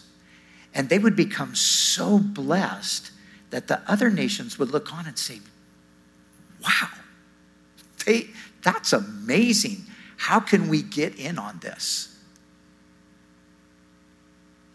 And 0.75 0.89
they 0.89 0.99
would 0.99 1.17
become 1.17 1.55
so 1.55 2.19
blessed 2.19 3.11
that 3.51 3.67
the 3.67 3.81
other 3.91 4.11
nations 4.11 4.59
would 4.59 4.71
look 4.71 4.93
on 4.93 5.07
and 5.07 5.19
say, 5.19 5.41
wow, 6.63 6.89
they, 8.07 8.29
that's 8.63 8.93
amazing. 8.93 9.85
How 10.17 10.39
can 10.39 10.69
we 10.69 10.83
get 10.83 11.17
in 11.17 11.39
on 11.39 11.59
this? 11.61 12.17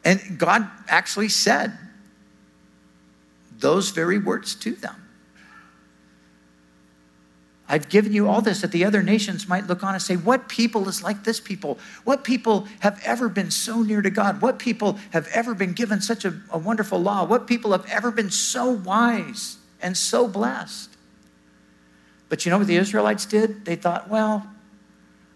And 0.03 0.38
God 0.38 0.70
actually 0.88 1.30
said 1.30 1.78
those 3.58 3.89
very 3.91 4.20
words 4.20 4.53
to 4.56 4.72
them. 4.74 5.05
I've 7.68 7.89
given 7.89 8.13
you 8.13 8.28
all 8.30 8.41
this 8.41 8.61
that 8.61 8.72
the 8.72 8.86
other 8.86 9.01
nations 9.01 9.47
might 9.47 9.66
look 9.66 9.84
on 9.84 9.95
and 9.95 10.01
say, 10.01 10.16
What 10.16 10.47
people 10.47 10.88
is 10.88 11.01
like 11.01 11.24
this 11.24 11.39
people? 11.39 11.80
What 12.03 12.24
people 12.24 12.68
have 12.82 13.01
ever 13.03 13.28
been 13.28 13.49
so 13.49 13.82
near 13.82 14.01
to 14.03 14.11
God? 14.11 14.41
What 14.41 14.59
people 14.59 14.99
have 15.11 15.28
ever 15.34 15.55
been 15.55 15.74
given 15.74 15.99
such 15.99 16.26
a, 16.26 16.36
a 16.51 16.59
wonderful 16.59 16.99
law? 16.99 17.26
What 17.26 17.47
people 17.47 17.72
have 17.72 17.86
ever 17.89 18.11
been 18.11 18.30
so 18.30 18.70
wise 18.70 19.57
and 19.82 19.97
so 19.97 20.28
blessed? 20.28 20.95
But 22.30 22.45
you 22.45 22.51
know 22.51 22.59
what 22.59 22.68
the 22.68 22.76
Israelites 22.76 23.26
did? 23.26 23.66
They 23.66 23.76
thought, 23.76 24.09
Well, 24.09 24.45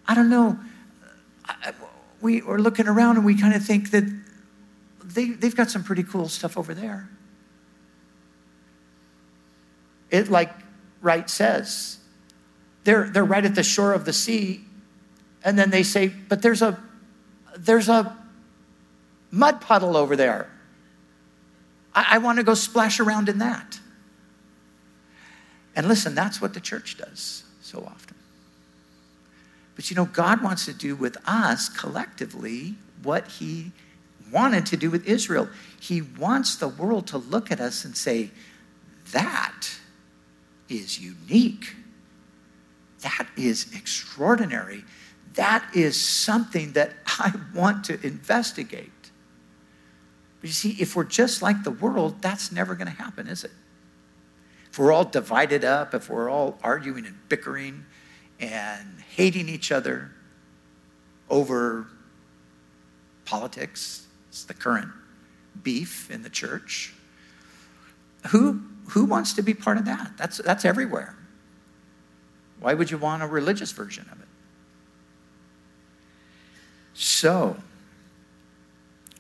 I 0.07 0.13
don't 0.13 0.29
know. 0.29 0.59
We 2.21 2.41
are 2.43 2.59
looking 2.59 2.87
around 2.87 3.17
and 3.17 3.25
we 3.25 3.39
kind 3.39 3.55
of 3.55 3.65
think 3.65 3.89
that 3.89 4.03
they, 5.03 5.31
they've 5.31 5.55
got 5.55 5.71
some 5.71 5.83
pretty 5.83 6.03
cool 6.03 6.27
stuff 6.27 6.57
over 6.57 6.75
there. 6.75 7.09
It, 10.11 10.29
like 10.29 10.51
Wright 11.01 11.29
says, 11.29 11.98
they're, 12.89 13.07
they're 13.07 13.23
right 13.23 13.45
at 13.45 13.53
the 13.53 13.61
shore 13.61 13.93
of 13.93 14.05
the 14.05 14.13
sea, 14.13 14.61
and 15.43 15.59
then 15.59 15.69
they 15.69 15.83
say, 15.83 16.07
But 16.07 16.41
there's 16.41 16.63
a, 16.63 16.81
there's 17.55 17.87
a 17.87 18.17
mud 19.29 19.61
puddle 19.61 19.95
over 19.95 20.15
there. 20.15 20.49
I, 21.93 22.15
I 22.15 22.17
want 22.17 22.39
to 22.39 22.43
go 22.43 22.55
splash 22.55 22.99
around 22.99 23.29
in 23.29 23.37
that. 23.37 23.79
And 25.75 25.87
listen, 25.87 26.15
that's 26.15 26.41
what 26.41 26.55
the 26.55 26.59
church 26.59 26.97
does 26.97 27.43
so 27.61 27.83
often. 27.85 28.15
But 29.75 29.91
you 29.91 29.95
know, 29.95 30.05
God 30.05 30.41
wants 30.41 30.65
to 30.65 30.73
do 30.73 30.95
with 30.95 31.15
us 31.27 31.69
collectively 31.69 32.73
what 33.03 33.27
He 33.27 33.71
wanted 34.31 34.65
to 34.65 34.77
do 34.77 34.89
with 34.89 35.05
Israel. 35.05 35.47
He 35.79 36.01
wants 36.01 36.55
the 36.55 36.67
world 36.67 37.05
to 37.09 37.19
look 37.19 37.51
at 37.51 37.59
us 37.59 37.85
and 37.85 37.95
say, 37.95 38.31
that 39.11 39.69
is 40.67 40.99
unique. 40.99 41.75
That 43.01 43.27
is 43.37 43.73
extraordinary. 43.73 44.83
That 45.33 45.65
is 45.73 45.99
something 45.99 46.73
that 46.73 46.93
I 47.07 47.33
want 47.53 47.85
to 47.85 48.05
investigate. 48.05 48.91
But 50.41 50.47
you 50.47 50.53
see, 50.53 50.71
if 50.79 50.95
we're 50.95 51.03
just 51.03 51.41
like 51.41 51.63
the 51.63 51.71
world, 51.71 52.21
that's 52.21 52.51
never 52.51 52.75
going 52.75 52.87
to 52.87 52.93
happen, 52.93 53.27
is 53.27 53.43
it? 53.43 53.51
If 54.71 54.79
we're 54.79 54.91
all 54.91 55.05
divided 55.05 55.65
up, 55.65 55.93
if 55.93 56.09
we're 56.09 56.29
all 56.29 56.57
arguing 56.63 57.05
and 57.05 57.17
bickering 57.27 57.85
and 58.39 59.01
hating 59.15 59.49
each 59.49 59.71
other, 59.71 60.11
over 61.29 61.87
politics. 63.25 64.07
It's 64.29 64.43
the 64.43 64.53
current 64.53 64.89
beef 65.63 66.09
in 66.09 66.23
the 66.23 66.29
church. 66.29 66.93
Who, 68.29 68.61
who 68.89 69.05
wants 69.05 69.33
to 69.33 69.41
be 69.41 69.53
part 69.53 69.77
of 69.77 69.85
that? 69.85 70.13
That's, 70.17 70.37
that's 70.37 70.65
everywhere. 70.65 71.15
Why 72.59 72.73
would 72.73 72.91
you 72.91 72.97
want 72.97 73.23
a 73.23 73.27
religious 73.27 73.71
version 73.71 74.07
of 74.11 74.19
it? 74.19 74.27
So, 76.93 77.57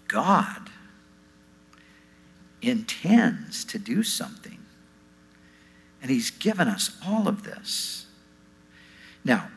God 0.07 0.69
intends 2.61 3.63
to 3.65 3.79
do 3.79 4.03
something, 4.03 4.59
and 6.01 6.11
He's 6.11 6.31
given 6.31 6.67
us 6.67 6.97
all 7.05 7.27
of 7.27 7.43
this. 7.43 8.05
Now, 9.23 9.47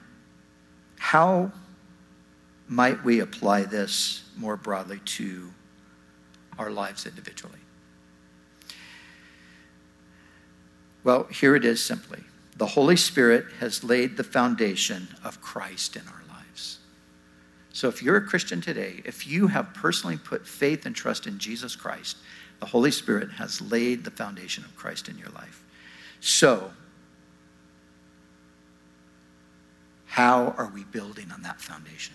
how 0.99 1.51
might 2.69 3.05
we 3.05 3.19
apply 3.19 3.65
this 3.65 4.23
more 4.37 4.57
broadly 4.57 5.01
to 5.05 5.53
our 6.59 6.71
lives 6.71 7.07
individually? 7.07 7.59
Well, 11.03 11.25
here 11.25 11.57
it 11.57 11.65
is 11.65 11.85
simply. 11.85 12.23
The 12.63 12.69
Holy 12.69 12.95
Spirit 12.95 13.47
has 13.59 13.83
laid 13.83 14.17
the 14.17 14.23
foundation 14.23 15.09
of 15.25 15.41
Christ 15.41 15.97
in 15.97 16.03
our 16.07 16.23
lives. 16.29 16.79
So 17.73 17.89
if 17.89 18.05
you're 18.05 18.19
a 18.19 18.25
Christian 18.25 18.61
today, 18.61 19.03
if 19.05 19.27
you 19.27 19.49
have 19.49 19.75
personally 19.75 20.17
put 20.17 20.47
faith 20.47 20.87
and 20.87 20.95
trust 20.95 21.27
in 21.27 21.41
Jesus 21.41 21.75
Christ, 21.75 22.19
the 22.61 22.67
Holy 22.67 22.93
Spirit 22.93 23.33
has 23.33 23.61
laid 23.61 24.05
the 24.05 24.13
foundation 24.13 24.63
of 24.63 24.77
Christ 24.77 25.09
in 25.09 25.19
your 25.19 25.31
life. 25.31 25.65
So, 26.21 26.71
how 30.07 30.55
are 30.57 30.71
we 30.73 30.85
building 30.85 31.33
on 31.33 31.43
that 31.43 31.61
foundation? 31.61 32.15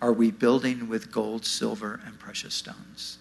Are 0.00 0.12
we 0.12 0.30
building 0.30 0.88
with 0.88 1.10
gold, 1.10 1.44
silver, 1.44 2.00
and 2.06 2.16
precious 2.16 2.54
stones? 2.54 3.18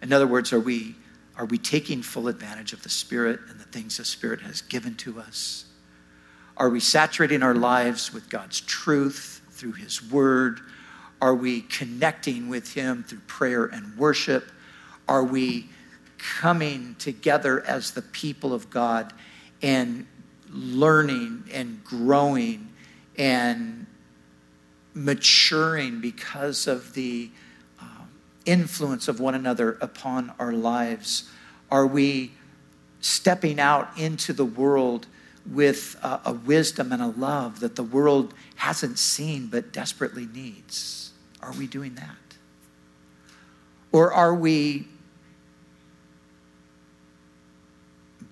In 0.00 0.12
other 0.12 0.28
words, 0.28 0.52
are 0.52 0.60
we 0.60 0.94
are 1.36 1.44
we 1.44 1.58
taking 1.58 2.02
full 2.02 2.28
advantage 2.28 2.72
of 2.72 2.82
the 2.82 2.88
Spirit 2.88 3.40
and 3.48 3.60
the 3.60 3.64
things 3.64 3.98
the 3.98 4.04
Spirit 4.04 4.40
has 4.40 4.62
given 4.62 4.94
to 4.96 5.20
us? 5.20 5.66
Are 6.56 6.70
we 6.70 6.80
saturating 6.80 7.42
our 7.42 7.54
lives 7.54 8.12
with 8.12 8.30
God's 8.30 8.60
truth 8.62 9.42
through 9.50 9.72
His 9.72 10.02
Word? 10.02 10.60
Are 11.20 11.34
we 11.34 11.62
connecting 11.62 12.48
with 12.48 12.72
Him 12.72 13.02
through 13.02 13.20
prayer 13.26 13.66
and 13.66 13.96
worship? 13.98 14.50
Are 15.06 15.24
we 15.24 15.68
coming 16.18 16.96
together 16.98 17.64
as 17.66 17.90
the 17.90 18.02
people 18.02 18.54
of 18.54 18.70
God 18.70 19.12
and 19.62 20.06
learning 20.50 21.44
and 21.52 21.84
growing 21.84 22.72
and 23.18 23.86
maturing 24.94 26.00
because 26.00 26.66
of 26.66 26.94
the 26.94 27.30
influence 28.46 29.08
of 29.08 29.20
one 29.20 29.34
another 29.34 29.76
upon 29.80 30.32
our 30.38 30.52
lives? 30.52 31.30
Are 31.70 31.86
we 31.86 32.32
stepping 33.00 33.60
out 33.60 33.90
into 33.98 34.32
the 34.32 34.44
world 34.44 35.06
with 35.44 35.96
a, 36.02 36.20
a, 36.26 36.32
wisdom 36.32 36.92
and 36.92 37.02
a 37.02 37.06
love 37.06 37.60
that 37.60 37.76
the 37.76 37.82
world 37.82 38.34
hasn't 38.56 38.98
seen 38.98 39.46
but 39.46 39.72
desperately 39.72 40.26
needs? 40.26 41.12
Are 41.42 41.52
we 41.52 41.66
doing 41.66 41.94
that? 41.96 42.16
Or 43.92 44.12
are 44.12 44.34
we 44.34 44.88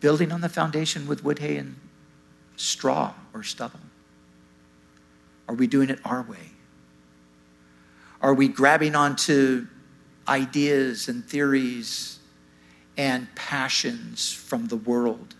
building 0.00 0.32
on 0.32 0.40
the 0.40 0.48
foundation 0.48 1.06
with 1.06 1.22
wood, 1.22 1.38
hay, 1.38 1.56
and 1.56 1.76
straw 2.56 3.14
or 3.32 3.42
stubble? 3.42 3.80
Are 5.48 5.54
we 5.54 5.66
doing 5.66 5.90
it 5.90 6.00
our 6.04 6.22
way? 6.22 6.50
Are 8.20 8.34
we 8.34 8.48
grabbing 8.48 8.94
onto 8.94 9.66
ideas 10.28 11.08
and 11.08 11.24
theories 11.24 12.18
and 12.96 13.32
passions 13.34 14.32
from 14.32 14.68
the 14.68 14.76
world. 14.76 15.34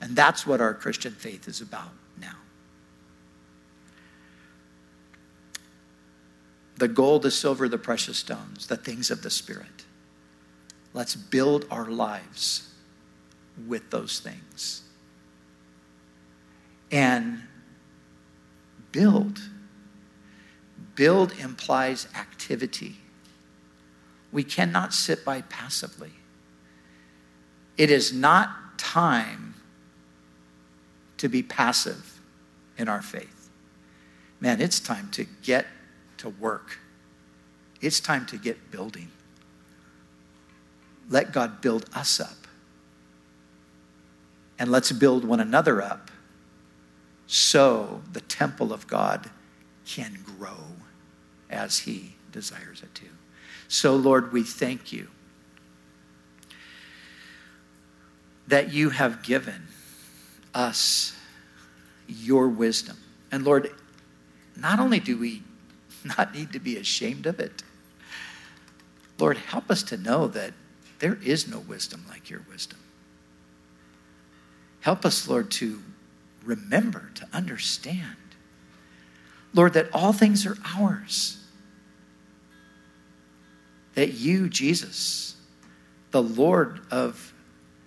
And 0.00 0.14
that's 0.14 0.46
what 0.46 0.60
our 0.60 0.74
Christian 0.74 1.12
faith 1.12 1.48
is 1.48 1.60
about 1.60 1.92
now. 2.20 2.36
The 6.76 6.88
gold, 6.88 7.22
the 7.22 7.30
silver, 7.30 7.68
the 7.68 7.78
precious 7.78 8.18
stones, 8.18 8.66
the 8.66 8.76
things 8.76 9.10
of 9.10 9.22
the 9.22 9.30
Spirit. 9.30 9.84
Let's 10.92 11.14
build 11.14 11.66
our 11.70 11.86
lives 11.86 12.70
with 13.66 13.90
those 13.90 14.20
things. 14.20 14.82
And 16.90 17.42
build. 18.92 19.40
Build 20.94 21.32
implies 21.38 22.06
activity. 22.14 22.96
We 24.34 24.42
cannot 24.42 24.92
sit 24.92 25.24
by 25.24 25.42
passively. 25.42 26.10
It 27.78 27.88
is 27.88 28.12
not 28.12 28.76
time 28.76 29.54
to 31.18 31.28
be 31.28 31.40
passive 31.40 32.18
in 32.76 32.88
our 32.88 33.00
faith. 33.00 33.48
Man, 34.40 34.60
it's 34.60 34.80
time 34.80 35.08
to 35.12 35.24
get 35.44 35.66
to 36.16 36.30
work. 36.30 36.80
It's 37.80 38.00
time 38.00 38.26
to 38.26 38.36
get 38.36 38.72
building. 38.72 39.12
Let 41.08 41.32
God 41.32 41.60
build 41.60 41.88
us 41.94 42.18
up. 42.18 42.48
And 44.58 44.68
let's 44.68 44.90
build 44.90 45.24
one 45.24 45.38
another 45.38 45.80
up 45.80 46.10
so 47.28 48.02
the 48.12 48.20
temple 48.20 48.72
of 48.72 48.88
God 48.88 49.30
can 49.86 50.18
grow 50.24 50.58
as 51.48 51.78
He 51.78 52.16
desires 52.32 52.82
it 52.82 52.92
to. 52.96 53.06
So, 53.74 53.96
Lord, 53.96 54.32
we 54.32 54.44
thank 54.44 54.92
you 54.92 55.08
that 58.46 58.72
you 58.72 58.90
have 58.90 59.24
given 59.24 59.66
us 60.54 61.12
your 62.06 62.46
wisdom. 62.46 62.96
And 63.32 63.44
Lord, 63.44 63.74
not 64.56 64.78
only 64.78 65.00
do 65.00 65.18
we 65.18 65.42
not 66.04 66.32
need 66.32 66.52
to 66.52 66.60
be 66.60 66.76
ashamed 66.76 67.26
of 67.26 67.40
it, 67.40 67.64
Lord, 69.18 69.38
help 69.38 69.68
us 69.72 69.82
to 69.82 69.96
know 69.96 70.28
that 70.28 70.52
there 71.00 71.18
is 71.24 71.48
no 71.48 71.58
wisdom 71.58 72.04
like 72.08 72.30
your 72.30 72.42
wisdom. 72.48 72.78
Help 74.82 75.04
us, 75.04 75.26
Lord, 75.26 75.50
to 75.50 75.82
remember, 76.44 77.10
to 77.16 77.26
understand, 77.32 78.18
Lord, 79.52 79.72
that 79.72 79.92
all 79.92 80.12
things 80.12 80.46
are 80.46 80.58
ours 80.76 81.43
that 83.94 84.14
you, 84.14 84.48
Jesus, 84.48 85.36
the 86.10 86.22
Lord 86.22 86.80
of 86.90 87.32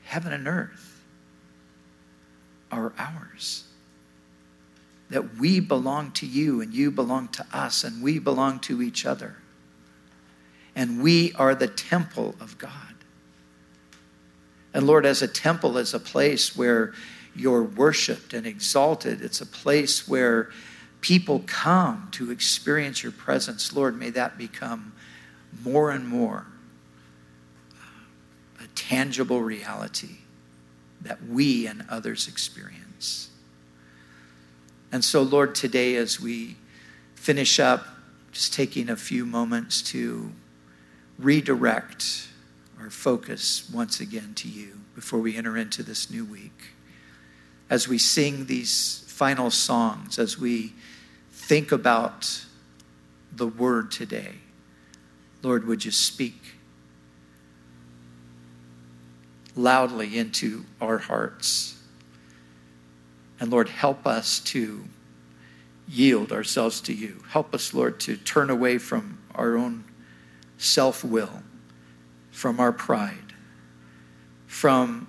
heaven 0.03 0.33
and 0.33 0.47
earth, 0.47 1.03
are 2.71 2.93
ours. 2.97 3.63
That 5.09 5.37
we 5.37 5.59
belong 5.59 6.11
to 6.11 6.25
you 6.25 6.61
and 6.61 6.73
you 6.73 6.91
belong 6.91 7.29
to 7.29 7.45
us 7.53 7.83
and 7.83 8.03
we 8.03 8.19
belong 8.19 8.59
to 8.61 8.81
each 8.81 9.05
other. 9.05 9.37
And 10.75 11.01
we 11.01 11.33
are 11.33 11.55
the 11.55 11.67
temple 11.67 12.35
of 12.39 12.57
God. 12.57 12.71
And 14.73 14.85
Lord, 14.85 15.05
as 15.05 15.21
a 15.21 15.27
temple 15.27 15.77
is 15.77 15.93
a 15.93 15.99
place 15.99 16.55
where 16.55 16.93
you're 17.35 17.63
worshiped 17.63 18.33
and 18.33 18.45
exalted, 18.45 19.21
it's 19.21 19.41
a 19.41 19.45
place 19.45 20.07
where 20.07 20.51
people 21.01 21.43
come 21.47 22.09
to 22.11 22.31
experience 22.31 23.01
your 23.01 23.11
presence. 23.11 23.73
Lord, 23.73 23.97
may 23.97 24.09
that 24.11 24.37
become 24.37 24.93
more 25.63 25.91
and 25.91 26.07
more 26.07 26.47
a 28.59 28.67
tangible 28.75 29.41
reality 29.41 30.17
that 31.01 31.23
we 31.27 31.67
and 31.67 31.85
others 31.89 32.27
experience. 32.27 33.29
And 34.91 35.03
so, 35.03 35.21
Lord, 35.21 35.53
today 35.53 35.95
as 35.95 36.19
we 36.19 36.55
finish 37.15 37.59
up, 37.59 37.85
just 38.31 38.53
taking 38.53 38.89
a 38.89 38.95
few 38.95 39.25
moments 39.25 39.81
to 39.81 40.31
redirect 41.19 42.27
our 42.79 42.89
focus 42.89 43.69
once 43.73 43.99
again 43.99 44.33
to 44.35 44.47
you 44.47 44.79
before 44.95 45.19
we 45.19 45.35
enter 45.35 45.57
into 45.57 45.83
this 45.83 46.09
new 46.09 46.23
week. 46.23 46.73
As 47.69 47.87
we 47.87 47.97
sing 47.97 48.45
these 48.45 49.03
final 49.07 49.49
songs, 49.49 50.19
as 50.19 50.37
we 50.37 50.73
think 51.31 51.71
about 51.71 52.45
the 53.35 53.47
word 53.47 53.91
today. 53.91 54.35
Lord, 55.43 55.67
would 55.67 55.85
you 55.85 55.91
speak 55.91 56.55
loudly 59.55 60.17
into 60.17 60.65
our 60.81 60.97
hearts? 60.97 61.81
And 63.39 63.51
Lord, 63.51 63.69
help 63.69 64.07
us 64.07 64.39
to 64.41 64.85
yield 65.87 66.31
ourselves 66.31 66.81
to 66.81 66.93
you. 66.93 67.23
Help 67.29 67.53
us, 67.53 67.73
Lord, 67.73 67.99
to 68.01 68.17
turn 68.17 68.49
away 68.49 68.77
from 68.77 69.19
our 69.35 69.55
own 69.55 69.83
self 70.57 71.03
will, 71.03 71.43
from 72.31 72.59
our 72.59 72.71
pride, 72.71 73.33
from 74.47 75.07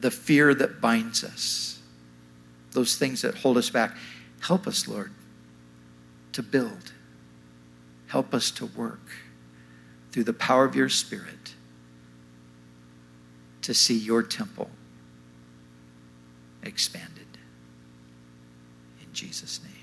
the 0.00 0.10
fear 0.10 0.54
that 0.54 0.80
binds 0.80 1.22
us, 1.22 1.80
those 2.72 2.96
things 2.96 3.22
that 3.22 3.36
hold 3.36 3.56
us 3.56 3.70
back. 3.70 3.96
Help 4.40 4.66
us, 4.66 4.88
Lord, 4.88 5.12
to 6.32 6.42
build. 6.42 6.92
Help 8.08 8.34
us 8.34 8.50
to 8.52 8.66
work 8.66 9.10
through 10.14 10.22
the 10.22 10.32
power 10.32 10.64
of 10.64 10.76
your 10.76 10.88
Spirit 10.88 11.54
to 13.62 13.74
see 13.74 13.98
your 13.98 14.22
temple 14.22 14.70
expanded. 16.62 17.26
In 19.02 19.12
Jesus' 19.12 19.60
name. 19.64 19.73